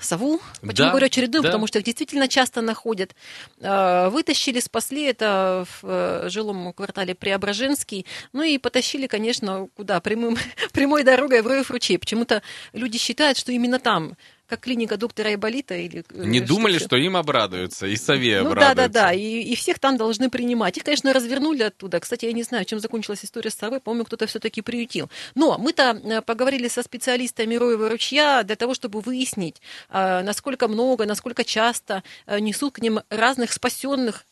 сову. 0.00 0.40
Почему 0.60 0.86
да, 0.86 0.90
говорю 0.90 1.06
очередную? 1.06 1.42
Да. 1.42 1.48
Потому 1.48 1.66
что 1.66 1.78
их 1.78 1.84
действительно 1.84 2.28
часто 2.28 2.60
находят. 2.60 3.14
А, 3.60 4.08
вытащили, 4.10 4.60
спасли 4.60 5.04
это 5.04 5.66
в 5.68 5.86
э, 5.86 6.28
жилом 6.30 6.72
квартале 6.72 7.14
Преображенский. 7.14 8.06
Ну 8.32 8.42
и 8.42 8.58
потащили, 8.58 9.06
конечно, 9.06 9.68
куда? 9.76 10.00
Прямым, 10.00 10.36
прямой 10.72 11.04
дорогой 11.04 11.42
в 11.42 11.46
Роев 11.46 11.70
ручей. 11.70 11.98
Почему-то 11.98 12.42
люди 12.72 12.98
считают, 12.98 13.36
что 13.36 13.52
именно 13.52 13.78
там 13.78 14.16
как 14.46 14.60
клиника 14.60 14.96
доктора 14.96 15.28
Айболита 15.28 15.74
или... 15.74 16.04
Э, 16.10 16.24
Не 16.24 16.40
думали, 16.40 16.78
что 16.78 16.96
им 16.96 17.16
обрадуются, 17.16 17.86
и 17.86 17.96
сове 17.96 18.42
ну, 18.42 18.50
обрадуются. 18.50 18.74
да-да-да, 18.76 19.12
и, 19.12 19.40
и 19.42 19.54
всех 19.56 19.78
там 19.78 19.96
должны 19.96 20.30
принимать. 20.30 20.76
Их, 20.76 20.84
конечно, 20.84 21.12
развернули 21.12 21.62
оттуда. 21.62 22.00
Кстати, 22.00 22.26
я 22.26 22.32
не 22.32 22.42
знаю, 22.42 22.64
чем 22.64 22.78
закончилась 22.80 23.24
история 23.24 23.50
с 23.50 23.54
совой, 23.54 23.80
по-моему, 23.80 24.04
кто-то 24.04 24.26
все-таки 24.26 24.62
приютил. 24.62 25.10
Но 25.34 25.58
мы-то 25.58 26.00
э, 26.02 26.22
поговорили 26.22 26.68
со 26.68 26.82
специалистами 26.82 27.54
Роева 27.54 27.88
ручья 27.88 28.42
для 28.42 28.56
того, 28.56 28.74
чтобы 28.74 29.00
выяснить, 29.00 29.60
э, 29.90 30.22
насколько 30.22 30.68
много, 30.68 31.06
насколько 31.06 31.44
часто 31.44 32.02
несут 32.26 32.74
к 32.74 32.78
ним 32.80 33.00
разных 33.10 33.52
спасенных 33.52 34.24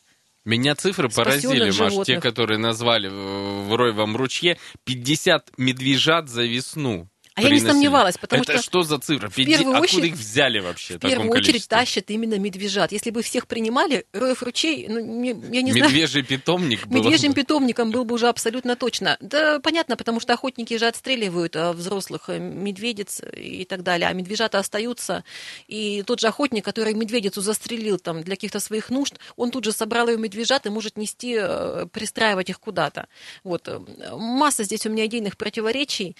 меня 0.45 0.75
цифры 0.75 1.07
поразили, 1.09 1.71
Маш, 1.71 2.05
те, 2.05 2.19
которые 2.19 2.57
назвали 2.57 3.07
в 3.07 3.73
Роевом 3.75 4.17
ручье, 4.17 4.57
50 4.83 5.51
медвежат 5.57 6.27
за 6.27 6.43
весну. 6.43 7.07
А 7.35 7.41
я 7.41 7.49
не 7.49 7.59
сомневалась, 7.59 8.17
потому 8.17 8.43
Это 8.43 8.53
что... 8.53 8.61
что 8.63 8.83
за 8.83 8.99
цифра? 8.99 9.27
в 9.29 9.33
Пяти- 9.35 9.49
первую 9.51 9.75
Откуда 9.77 9.83
очередь- 9.97 10.11
их 10.13 10.15
взяли 10.19 10.59
вообще? 10.59 10.93
В 10.93 10.97
в 10.97 10.99
первую 11.01 11.31
очередь 11.31 11.45
количестве? 11.47 11.77
тащат 11.77 12.11
именно 12.11 12.37
медвежат. 12.37 12.91
Если 12.91 13.09
бы 13.09 13.23
всех 13.23 13.47
принимали, 13.47 14.05
роев 14.13 14.43
ручей, 14.43 14.87
ну, 14.87 14.99
не- 14.99 15.29
я 15.51 15.61
не 15.63 15.71
знаю... 15.71 15.85
Медвежий 15.89 16.21
питомник 16.23 16.85
был. 16.85 16.99
Медвежьим 17.03 17.33
питомником 17.33 17.89
был 17.91 18.05
бы 18.05 18.15
уже 18.15 18.27
абсолютно 18.27 18.75
точно. 18.75 19.17
Да, 19.19 19.59
понятно, 19.59 19.97
потому 19.97 20.19
что 20.19 20.33
охотники 20.33 20.77
же 20.77 20.85
отстреливают 20.85 21.55
а, 21.55 21.73
взрослых 21.73 22.29
э, 22.29 22.37
медведиц 22.37 23.21
и 23.35 23.65
так 23.65 23.81
далее, 23.81 24.07
а 24.09 24.13
медвежата 24.13 24.59
остаются. 24.59 25.23
И 25.67 26.03
тот 26.03 26.19
же 26.19 26.27
охотник, 26.27 26.63
который 26.63 26.93
медведицу 26.93 27.41
застрелил 27.41 27.97
там 27.97 28.21
для 28.21 28.35
каких-то 28.35 28.59
своих 28.59 28.89
нужд, 28.91 29.15
он 29.35 29.49
тут 29.49 29.63
же 29.63 29.71
собрал 29.71 30.07
ее 30.07 30.17
медвежат 30.17 30.67
и 30.67 30.69
может 30.69 30.97
нести, 30.97 31.35
э, 31.39 31.87
пристраивать 31.91 32.49
их 32.49 32.59
куда-то. 32.59 33.07
Вот. 33.43 33.67
э, 33.67 33.79
Масса 34.15 34.63
здесь 34.63 34.85
у 34.85 34.89
меня 34.89 35.07
идейных 35.07 35.35
противоречий. 35.35 36.15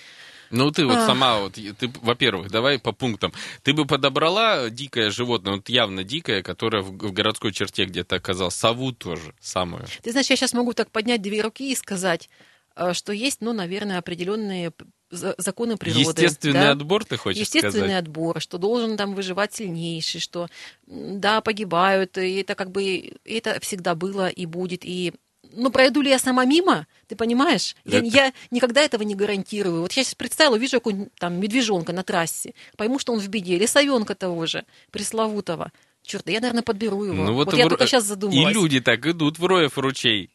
Ну, 0.54 0.70
ты 0.70 0.86
вот 0.86 0.98
Ах. 0.98 1.08
сама, 1.08 1.40
вот, 1.40 1.54
ты, 1.54 1.92
во-первых, 2.02 2.52
давай 2.52 2.78
по 2.78 2.92
пунктам. 2.92 3.34
Ты 3.64 3.74
бы 3.74 3.86
подобрала 3.86 4.70
дикое 4.70 5.10
животное, 5.10 5.56
вот 5.56 5.68
явно 5.68 6.04
дикое, 6.04 6.44
которое 6.44 6.84
в, 6.84 6.92
в 6.92 7.12
городской 7.12 7.52
черте 7.52 7.86
где-то 7.86 8.18
оказалось, 8.18 8.54
сову 8.54 8.92
тоже 8.92 9.34
самую. 9.42 9.86
Ты 10.04 10.12
знаешь, 10.12 10.30
я 10.30 10.36
сейчас 10.36 10.54
могу 10.54 10.74
так 10.74 10.92
поднять 10.92 11.24
две 11.24 11.42
руки 11.42 11.72
и 11.72 11.76
сказать, 11.76 12.30
э, 12.76 12.94
что 12.94 13.14
есть, 13.14 13.42
ну, 13.42 13.52
наверное, 13.52 13.98
определенные 13.98 14.72
законы 15.10 15.78
природы. 15.78 16.02
Естественный 16.02 16.54
да? 16.54 16.72
отбор, 16.72 17.04
ты 17.04 17.18
хочешь 17.18 17.40
Естественный 17.40 17.88
сказать? 17.88 18.04
отбор, 18.04 18.40
что 18.40 18.60
должен 18.60 18.96
там 18.96 19.16
выживать 19.16 19.54
сильнейший, 19.54 20.22
что 20.22 20.48
да, 20.86 21.42
погибают, 21.42 22.18
и 22.18 22.36
это 22.42 22.56
как 22.56 22.72
бы 22.72 22.84
и 22.84 23.18
это 23.26 23.60
всегда 23.60 23.96
было 23.96 24.28
и 24.28 24.46
будет, 24.46 24.86
и 24.86 25.14
ну, 25.56 25.70
пройду 25.70 26.02
ли 26.02 26.10
я 26.10 26.20
сама 26.20 26.46
мимо, 26.46 26.88
ты 27.08 27.16
понимаешь? 27.16 27.76
Я, 27.86 28.00
Это- 28.00 28.08
я 28.08 28.34
никогда 28.52 28.82
этого 28.82 29.04
не 29.04 29.16
гарантирую. 29.16 29.82
Вот 29.82 29.92
я 29.94 30.04
сейчас 30.04 30.16
представила, 30.16 30.56
вижу 30.56 30.78
какую-нибудь 30.78 31.14
там 31.20 31.40
медвежонка 31.40 31.94
на 31.94 32.04
трассе, 32.04 32.54
пойму, 32.78 33.00
что 33.00 33.14
он 33.14 33.20
в 33.20 33.28
беде, 33.28 33.56
или 33.56 33.66
совенка 33.66 34.16
того 34.16 34.46
же, 34.46 34.66
пресловутого. 34.92 35.72
Черт, 36.04 36.28
я, 36.30 36.40
наверное, 36.42 36.64
подберу 36.64 37.04
его. 37.06 37.24
Ну, 37.24 37.34
вот 37.34 37.54
я 37.54 37.66
в- 37.66 37.70
только 37.70 37.88
сейчас 37.88 38.04
задумалась. 38.04 38.52
И 38.52 38.54
люди 38.60 38.80
так 38.82 39.06
идут 39.06 39.40
в 39.40 39.46
роев 39.46 39.78
ручей. 39.78 40.30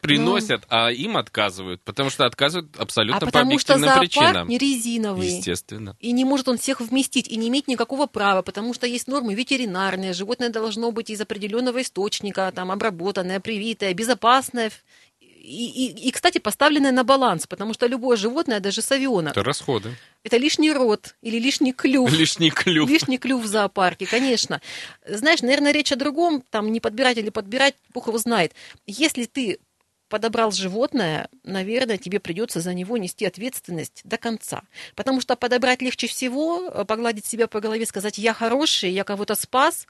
Приносят, 0.00 0.62
а 0.68 0.90
им 0.90 1.16
отказывают, 1.16 1.82
потому 1.82 2.10
что 2.10 2.26
отказывают 2.26 2.76
абсолютно 2.76 3.18
а 3.18 3.20
по 3.20 3.26
потому 3.26 3.58
что 3.58 3.78
зоопарк 3.78 4.00
причинам. 4.00 4.48
не 4.48 4.58
резиновый. 4.58 5.28
Естественно. 5.28 5.96
И 6.00 6.12
не 6.12 6.24
может 6.24 6.48
он 6.48 6.58
всех 6.58 6.80
вместить, 6.80 7.28
и 7.28 7.36
не 7.36 7.48
имеет 7.48 7.68
никакого 7.68 8.06
права, 8.06 8.42
потому 8.42 8.74
что 8.74 8.86
есть 8.86 9.08
нормы 9.08 9.34
ветеринарные, 9.34 10.12
животное 10.12 10.50
должно 10.50 10.90
быть 10.92 11.10
из 11.10 11.20
определенного 11.20 11.82
источника, 11.82 12.52
там, 12.54 12.70
обработанное, 12.70 13.40
привитое, 13.40 13.94
безопасное, 13.94 14.70
и, 15.44 15.66
и, 15.66 16.08
и, 16.08 16.10
кстати, 16.10 16.38
поставленное 16.38 16.90
на 16.90 17.04
баланс, 17.04 17.46
потому 17.46 17.74
что 17.74 17.86
любое 17.86 18.16
животное, 18.16 18.60
даже 18.60 18.80
совенок, 18.80 19.32
Это 19.32 19.44
расходы. 19.44 19.90
это 20.22 20.38
лишний 20.38 20.72
рот 20.72 21.16
или 21.20 21.38
лишний 21.38 21.74
клюв. 21.74 22.10
Лишний 22.10 22.50
клюв. 22.50 22.88
Лишний 22.88 23.18
клюв 23.18 23.42
в 23.42 23.46
зоопарке, 23.46 24.06
конечно. 24.06 24.62
Знаешь, 25.06 25.42
наверное, 25.42 25.72
речь 25.72 25.92
о 25.92 25.96
другом, 25.96 26.42
там 26.50 26.72
не 26.72 26.80
подбирать 26.80 27.18
или 27.18 27.28
подбирать, 27.28 27.74
Бог 27.92 28.08
его 28.08 28.16
знает. 28.16 28.54
Если 28.86 29.26
ты 29.26 29.58
подобрал 30.14 30.52
животное, 30.52 31.28
наверное, 31.42 31.98
тебе 31.98 32.20
придется 32.20 32.60
за 32.60 32.72
него 32.72 32.96
нести 32.96 33.26
ответственность 33.26 34.00
до 34.04 34.16
конца. 34.16 34.62
Потому 34.94 35.20
что 35.20 35.34
подобрать 35.34 35.82
легче 35.82 36.06
всего, 36.06 36.70
э, 36.70 36.84
погладить 36.84 37.26
себя 37.26 37.48
по 37.48 37.60
голове, 37.60 37.84
сказать, 37.84 38.16
я 38.16 38.32
хороший, 38.32 38.92
я 38.92 39.02
кого-то 39.02 39.34
спас, 39.34 39.88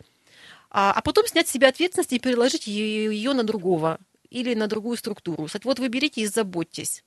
а, 0.71 0.93
а 0.93 1.03
потом 1.03 1.27
снять 1.27 1.49
с 1.49 1.51
себя 1.51 1.69
ответственность 1.69 2.15
и 2.15 2.19
переложить 2.19 2.67
ее 2.67 3.35
на 3.35 3.43
другого 3.43 3.99
или 4.31 4.55
на 4.55 4.67
другую 4.67 4.97
структуру. 4.97 5.47
Сказать, 5.47 5.67
вот 5.67 5.79
вы 5.79 5.89
берите 5.89 6.23
и 6.23 6.27
заботьтесь. 6.27 7.05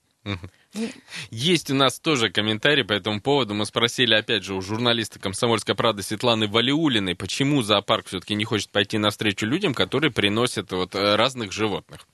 Есть 1.31 1.71
у 1.71 1.73
нас 1.73 1.99
тоже 1.99 2.29
комментарий 2.29 2.83
по 2.83 2.93
этому 2.93 3.19
поводу. 3.19 3.55
Мы 3.55 3.65
спросили, 3.65 4.13
опять 4.13 4.43
же, 4.43 4.53
у 4.53 4.61
журналиста 4.61 5.17
«Комсомольской 5.17 5.73
правды» 5.73 6.03
Светланы 6.03 6.47
Валиулиной, 6.47 7.15
почему 7.15 7.63
зоопарк 7.63 8.05
все-таки 8.05 8.35
не 8.35 8.45
хочет 8.45 8.69
пойти 8.69 8.99
навстречу 8.99 9.47
людям, 9.47 9.73
которые 9.73 10.11
приносят 10.11 10.71
вот 10.71 10.93
э, 10.93 11.15
разных 11.15 11.51
животных. 11.51 12.05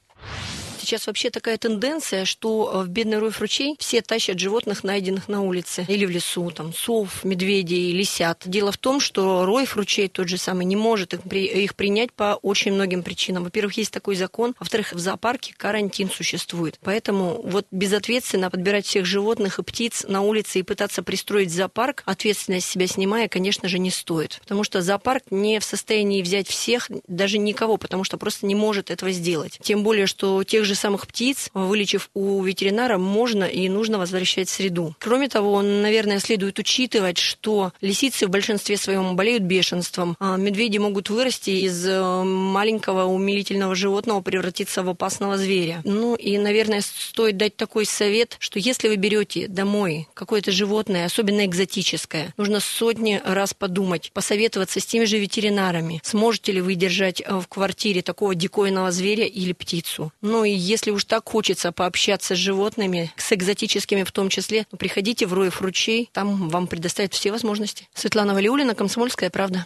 Сейчас 0.83 1.07
вообще 1.07 1.29
такая 1.29 1.57
тенденция, 1.57 2.25
что 2.25 2.69
э, 2.73 2.83
в 2.83 2.89
бедный 2.89 3.17
Руев 3.17 3.39
ручей 3.39 3.77
все 3.79 4.01
тащат 4.01 4.37
животных, 4.37 4.83
найденных 4.83 5.29
на 5.29 5.41
улице 5.41 5.85
или 5.87 6.05
в 6.05 6.09
лесу, 6.09 6.51
там, 6.51 6.73
сов, 6.73 7.23
медведей, 7.23 7.93
лисят. 7.93 8.41
Дело 8.45 8.73
в 8.73 8.77
том, 8.77 8.99
что 8.99 9.45
Руев 9.45 9.77
ручей 9.77 10.09
тот 10.09 10.27
же 10.27 10.37
самый 10.37 10.65
не 10.65 10.75
может 10.75 11.13
их, 11.13 11.21
при- 11.21 11.45
их 11.45 11.75
принять 11.75 12.11
по 12.11 12.37
очень 12.41 12.73
многим 12.73 13.01
причинам. 13.01 13.45
Во-первых, 13.45 13.77
есть 13.77 13.91
такой 13.93 14.15
закон, 14.15 14.55
во-вторых, 14.59 14.91
в 14.91 14.99
зоопарке 14.99 15.53
карантин 15.55 16.09
существует. 16.11 16.77
Поэтому 16.83 17.41
вот 17.43 17.65
безответственно 17.71 18.49
подбирать 18.49 18.85
всех 18.85 19.05
животных 19.05 19.59
и 19.59 19.63
птиц 19.63 20.05
на 20.07 20.21
улице 20.21 20.59
и 20.59 20.63
пытаться 20.63 21.01
пристроить 21.01 21.49
в 21.49 21.55
зоопарк, 21.55 22.03
ответственность 22.05 22.67
себя 22.67 22.87
снимая, 22.87 23.29
конечно 23.29 23.69
же, 23.69 23.79
не 23.79 23.89
стоит. 23.89 24.39
Потому 24.41 24.65
что 24.65 24.81
зоопарк 24.81 25.23
не 25.29 25.59
в 25.59 25.63
состоянии 25.63 26.21
взять 26.21 26.49
всех, 26.49 26.89
даже 27.07 27.37
никого, 27.37 27.77
потому 27.77 28.03
что 28.03 28.17
просто 28.17 28.45
не 28.45 28.55
может 28.55 28.91
этого 28.91 29.11
сделать. 29.11 29.57
Тем 29.61 29.83
более, 29.83 30.07
что 30.07 30.43
тех 30.43 30.65
же 30.65 30.72
самых 30.75 31.07
птиц, 31.07 31.49
вылечив 31.53 32.09
у 32.13 32.41
ветеринара, 32.43 32.97
можно 32.97 33.43
и 33.43 33.69
нужно 33.69 33.97
возвращать 33.97 34.49
в 34.49 34.51
среду. 34.51 34.95
Кроме 34.99 35.29
того, 35.29 35.61
наверное, 35.61 36.19
следует 36.19 36.59
учитывать, 36.59 37.17
что 37.17 37.71
лисицы 37.81 38.27
в 38.27 38.29
большинстве 38.29 38.77
своем 38.77 39.15
болеют 39.15 39.43
бешенством, 39.43 40.15
а 40.19 40.37
медведи 40.37 40.77
могут 40.77 41.09
вырасти 41.09 41.51
из 41.51 41.85
э, 41.85 42.23
маленького 42.23 43.05
умилительного 43.05 43.75
животного 43.75 44.21
превратиться 44.21 44.83
в 44.83 44.89
опасного 44.89 45.37
зверя. 45.37 45.81
Ну 45.83 46.15
и, 46.15 46.37
наверное, 46.37 46.81
стоит 46.81 47.37
дать 47.37 47.55
такой 47.55 47.85
совет, 47.85 48.35
что 48.39 48.59
если 48.59 48.87
вы 48.87 48.95
берете 48.95 49.47
домой 49.47 50.07
какое-то 50.13 50.51
животное, 50.51 51.05
особенно 51.05 51.45
экзотическое, 51.45 52.33
нужно 52.37 52.59
сотни 52.59 53.21
раз 53.23 53.53
подумать, 53.53 54.11
посоветоваться 54.13 54.79
с 54.79 54.85
теми 54.85 55.05
же 55.05 55.17
ветеринарами, 55.17 56.01
сможете 56.03 56.51
ли 56.51 56.61
вы 56.61 56.75
держать 56.75 57.21
э, 57.21 57.39
в 57.39 57.47
квартире 57.47 58.01
такого 58.01 58.35
дикойного 58.35 58.91
зверя 58.91 59.25
или 59.25 59.53
птицу. 59.53 60.11
Ну 60.21 60.43
и 60.43 60.51
если 60.63 60.91
уж 60.91 61.05
так 61.05 61.27
хочется 61.27 61.71
пообщаться 61.71 62.35
с 62.35 62.37
животными, 62.37 63.11
с 63.17 63.31
экзотическими 63.33 64.03
в 64.03 64.11
том 64.11 64.29
числе, 64.29 64.65
приходите 64.77 65.25
в 65.27 65.33
Роев 65.33 65.61
ручей, 65.61 66.09
там 66.13 66.49
вам 66.49 66.67
предоставят 66.67 67.13
все 67.13 67.31
возможности. 67.31 67.87
Светлана 67.93 68.33
Валиулина, 68.33 68.73
Комсомольская 68.75 69.29
правда. 69.29 69.65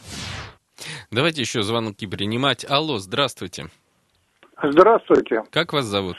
Давайте 1.11 1.41
еще 1.41 1.63
звонки 1.63 2.07
принимать. 2.07 2.65
Алло, 2.69 2.97
здравствуйте. 2.97 3.67
Здравствуйте. 4.61 5.43
Как 5.51 5.73
вас 5.73 5.85
зовут? 5.85 6.17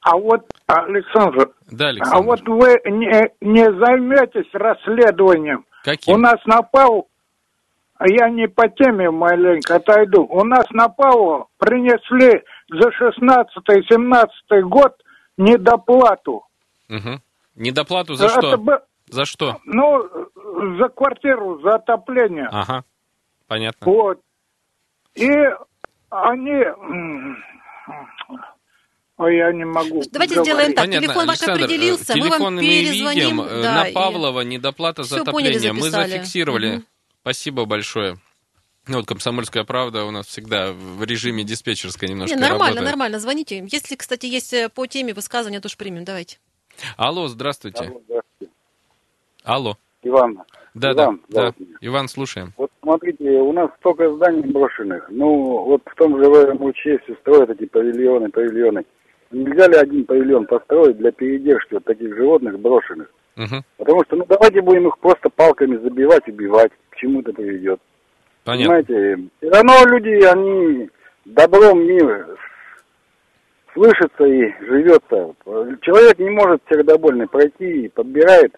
А 0.00 0.16
вот, 0.16 0.42
Александр, 0.66 1.50
Да, 1.70 1.86
а 1.86 1.88
Александр. 1.90 2.26
вот 2.26 2.40
вы 2.46 2.80
не, 2.90 3.30
не 3.40 3.64
займетесь 3.64 4.48
расследованием. 4.52 5.64
Каким? 5.84 6.14
У 6.14 6.18
нас 6.18 6.36
напал, 6.46 7.08
а 7.98 8.04
я 8.08 8.28
не 8.30 8.46
по 8.48 8.68
теме 8.68 9.10
маленько 9.10 9.76
отойду, 9.76 10.24
у 10.24 10.44
нас 10.44 10.64
на 10.70 10.88
ПАО 10.88 11.48
принесли 11.58 12.42
за 12.68 12.90
16-17 12.90 14.62
год 14.62 14.92
недоплату. 15.36 16.44
Мгм. 16.88 17.20
Недоплату 17.54 18.14
за 18.14 18.26
Это 18.26 18.40
что? 18.40 18.58
бы- 18.58 18.80
За 19.08 19.24
что? 19.24 19.60
ну, 19.64 20.02
за 20.78 20.88
квартиру, 20.88 21.60
за 21.62 21.76
отопление. 21.76 22.48
Ага, 22.50 22.84
понятно. 23.46 23.86
Вот. 23.86 24.20
И 25.14 25.28
они... 26.10 26.64
Ой, 29.18 29.36
я 29.36 29.50
не 29.52 29.64
могу. 29.64 30.02
Давайте 30.12 30.34
говорить. 30.34 30.44
сделаем 30.44 30.74
так. 30.74 30.84
Понятно, 30.84 31.06
телефон 31.06 31.26
ваш 31.26 31.38
Александр, 31.40 31.64
определился, 31.64 32.12
э, 32.12 32.16
мы 32.20 32.28
вам 32.28 32.54
мы 32.56 32.60
перезвоним. 32.60 33.14
видим. 33.14 33.40
Э, 33.40 33.62
да, 33.62 33.74
На 33.74 33.88
и- 33.88 33.92
Павлова 33.94 34.40
недоплата 34.42 35.04
за 35.04 35.24
поняли, 35.24 35.30
отопление. 35.54 35.72
Мы 35.72 35.80
записали. 35.82 36.10
зафиксировали. 36.10 36.70
Мгм. 36.76 36.84
Спасибо 37.22 37.64
большое. 37.64 38.16
Ну, 38.88 38.98
вот 38.98 39.06
«Комсомольская 39.06 39.64
правда» 39.64 40.04
у 40.04 40.12
нас 40.12 40.26
всегда 40.26 40.72
в 40.72 41.02
режиме 41.02 41.42
диспетчерской 41.42 42.08
немножко 42.08 42.36
Не, 42.36 42.40
нормально, 42.40 42.66
работает. 42.66 42.86
нормально, 42.86 43.18
звоните. 43.18 43.66
Если, 43.68 43.96
кстати, 43.96 44.26
есть 44.26 44.54
э, 44.54 44.68
по 44.68 44.86
теме 44.86 45.12
высказывания, 45.12 45.60
тоже 45.60 45.76
примем. 45.76 46.04
Давайте. 46.04 46.38
Алло, 46.96 47.26
здравствуйте. 47.26 47.84
Алло, 47.84 48.00
здравствуйте. 48.04 48.52
Алло. 49.44 49.76
Иван. 50.02 50.42
Да, 50.74 50.92
Иван, 50.92 51.20
да, 51.28 51.50
да. 51.50 51.66
Иван, 51.80 52.06
слушаем. 52.06 52.52
Вот 52.56 52.70
смотрите, 52.80 53.24
у 53.24 53.52
нас 53.52 53.70
столько 53.80 54.14
зданий 54.14 54.42
брошенных. 54.52 55.06
Ну, 55.08 55.64
вот 55.64 55.82
в 55.84 55.94
том 55.96 56.22
же 56.22 56.30
ВМУЧ 56.30 56.76
все 56.76 57.14
строят 57.22 57.50
эти 57.50 57.66
павильоны, 57.66 58.28
павильоны. 58.28 58.84
Нельзя 59.32 59.66
ли 59.66 59.76
один 59.78 60.04
павильон 60.04 60.46
построить 60.46 60.98
для 60.98 61.10
передержки 61.10 61.74
вот 61.74 61.84
таких 61.84 62.14
животных 62.14 62.60
брошенных? 62.60 63.08
Мгм. 63.34 63.64
Потому 63.78 64.04
что, 64.04 64.16
ну, 64.16 64.26
давайте 64.28 64.60
будем 64.60 64.86
их 64.86 64.98
просто 64.98 65.28
палками 65.28 65.76
забивать, 65.76 66.28
убивать. 66.28 66.70
К 66.90 66.96
чему 66.96 67.20
это 67.20 67.32
приведет? 67.32 67.80
Понятно. 68.46 68.80
Понимаете, 68.80 69.28
все 69.38 69.50
равно 69.50 69.72
люди, 69.86 70.24
они 70.24 70.88
добром 71.24 71.84
мира 71.84 72.28
слышится 73.74 74.24
и 74.24 74.52
живется. 74.64 75.34
Человек 75.82 76.18
не 76.20 76.30
может 76.30 76.62
сердобольный 76.70 77.26
пройти 77.26 77.86
и 77.86 77.88
подбирает, 77.88 78.54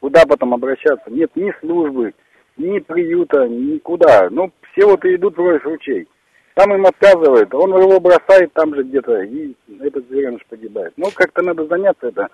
куда 0.00 0.24
потом 0.26 0.54
обращаться. 0.54 1.10
Нет 1.10 1.30
ни 1.34 1.52
службы, 1.60 2.14
ни 2.56 2.78
приюта, 2.78 3.46
никуда. 3.46 4.28
Ну, 4.30 4.50
все 4.72 4.86
вот 4.86 5.04
и 5.04 5.14
идут 5.14 5.36
в 5.36 5.40
рой 5.40 5.58
ручей. 5.58 6.08
Там 6.54 6.72
им 6.74 6.86
отказывают, 6.86 7.52
он 7.52 7.70
его 7.78 8.00
бросает 8.00 8.50
там 8.54 8.74
же 8.74 8.82
где-то, 8.82 9.24
и 9.24 9.54
этот 9.78 10.08
звереныш 10.08 10.40
погибает. 10.48 10.94
Ну, 10.96 11.10
как-то 11.14 11.42
надо 11.42 11.66
заняться 11.66 12.08
это. 12.08 12.28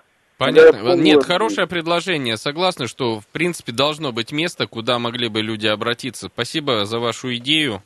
Понятно. 0.45 0.95
Нет, 0.95 1.23
хорошее 1.23 1.67
предложение. 1.67 2.37
Согласны, 2.37 2.87
что, 2.87 3.19
в 3.19 3.27
принципе, 3.27 3.71
должно 3.71 4.11
быть 4.11 4.31
место, 4.31 4.67
куда 4.67 4.99
могли 4.99 5.27
бы 5.27 5.41
люди 5.41 5.67
обратиться. 5.67 6.29
Спасибо 6.33 6.85
за 6.85 6.99
вашу 6.99 7.35
идею. 7.35 7.81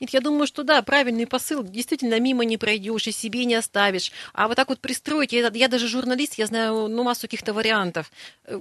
Нет, 0.00 0.10
я 0.10 0.20
думаю, 0.20 0.46
что 0.46 0.62
да, 0.62 0.82
правильный 0.82 1.26
посыл. 1.26 1.62
Действительно, 1.62 2.18
мимо 2.20 2.44
не 2.44 2.56
пройдешь 2.56 3.06
и 3.06 3.12
себе 3.12 3.44
не 3.44 3.54
оставишь. 3.54 4.12
А 4.32 4.48
вот 4.48 4.56
так 4.56 4.68
вот 4.68 4.80
пристроить, 4.80 5.32
я, 5.32 5.50
я 5.52 5.68
даже 5.68 5.88
журналист, 5.88 6.34
я 6.34 6.46
знаю 6.46 6.88
ну, 6.88 7.02
массу 7.02 7.22
каких-то 7.22 7.52
вариантов 7.52 8.10
э, 8.44 8.60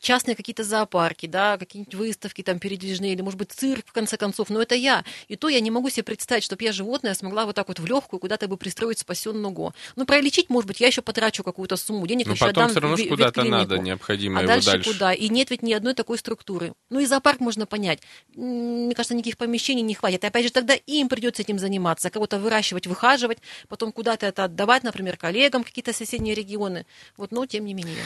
частные 0.00 0.34
какие-то 0.34 0.64
зоопарки, 0.64 1.26
да, 1.26 1.58
какие-нибудь 1.58 1.94
выставки 1.94 2.42
там 2.42 2.58
передвижные, 2.58 3.12
или, 3.12 3.22
может 3.22 3.38
быть, 3.38 3.52
цирк, 3.52 3.86
в 3.86 3.92
конце 3.92 4.16
концов, 4.16 4.48
но 4.50 4.60
это 4.60 4.74
я. 4.74 5.04
И 5.28 5.36
то 5.36 5.48
я 5.48 5.60
не 5.60 5.70
могу 5.70 5.90
себе 5.90 6.02
представить, 6.02 6.42
чтобы 6.42 6.64
я 6.64 6.72
животное 6.72 7.14
смогла 7.14 7.46
вот 7.46 7.54
так 7.54 7.68
вот 7.68 7.78
в 7.78 7.86
легкую 7.86 8.18
куда-то 8.18 8.48
бы 8.48 8.56
пристроить 8.56 8.98
спасенного. 8.98 9.74
Ну, 9.96 10.06
пролечить, 10.06 10.48
может 10.48 10.66
быть, 10.66 10.80
я 10.80 10.86
еще 10.86 11.02
потрачу 11.02 11.44
какую-то 11.44 11.76
сумму 11.76 12.06
денег, 12.06 12.26
но 12.26 12.32
еще 12.32 12.46
потом 12.46 12.64
отдам 12.64 12.70
все 12.70 12.80
равно 12.80 12.96
в, 12.96 13.08
куда-то 13.08 13.44
надо 13.44 13.78
необходимо 13.78 14.40
а 14.40 14.42
его 14.42 14.52
дальше, 14.52 14.70
дальше 14.70 14.92
куда? 14.92 15.12
И 15.12 15.28
нет 15.28 15.50
ведь 15.50 15.62
ни 15.62 15.72
одной 15.72 15.94
такой 15.94 16.18
структуры. 16.18 16.72
Ну, 16.88 17.00
и 17.00 17.06
зоопарк 17.06 17.40
можно 17.40 17.66
понять. 17.66 18.00
Мне 18.34 18.94
кажется, 18.94 19.14
никаких 19.14 19.36
помещений 19.36 19.82
не 19.82 19.94
хватит. 19.94 20.24
И 20.24 20.26
опять 20.26 20.44
же, 20.44 20.49
тогда 20.50 20.74
им 20.74 21.08
придется 21.08 21.42
этим 21.42 21.58
заниматься, 21.58 22.10
кого-то 22.10 22.38
выращивать, 22.38 22.86
выхаживать, 22.86 23.38
потом 23.68 23.92
куда-то 23.92 24.26
это 24.26 24.44
отдавать, 24.44 24.82
например, 24.82 25.16
коллегам 25.16 25.64
какие-то 25.64 25.92
соседние 25.92 26.34
регионы. 26.34 26.86
Вот, 27.16 27.32
но 27.32 27.46
тем 27.46 27.64
не 27.64 27.74
менее. 27.74 27.96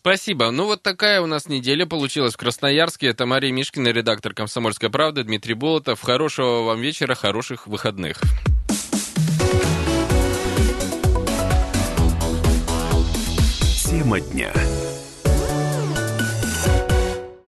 Спасибо. 0.00 0.50
Ну, 0.50 0.66
вот 0.66 0.82
такая 0.82 1.20
у 1.20 1.26
нас 1.26 1.48
неделя 1.48 1.86
получилась 1.86 2.34
в 2.34 2.36
Красноярске. 2.36 3.08
Это 3.08 3.26
Мария 3.26 3.52
Мишкина, 3.52 3.88
редактор 3.88 4.34
«Комсомольской 4.34 4.90
правды», 4.90 5.24
Дмитрий 5.24 5.54
Болотов. 5.54 6.00
Хорошего 6.00 6.62
вам 6.62 6.80
вечера, 6.80 7.14
хороших 7.14 7.66
выходных. 7.66 8.20
Тема 13.90 14.20
дня. 14.20 14.52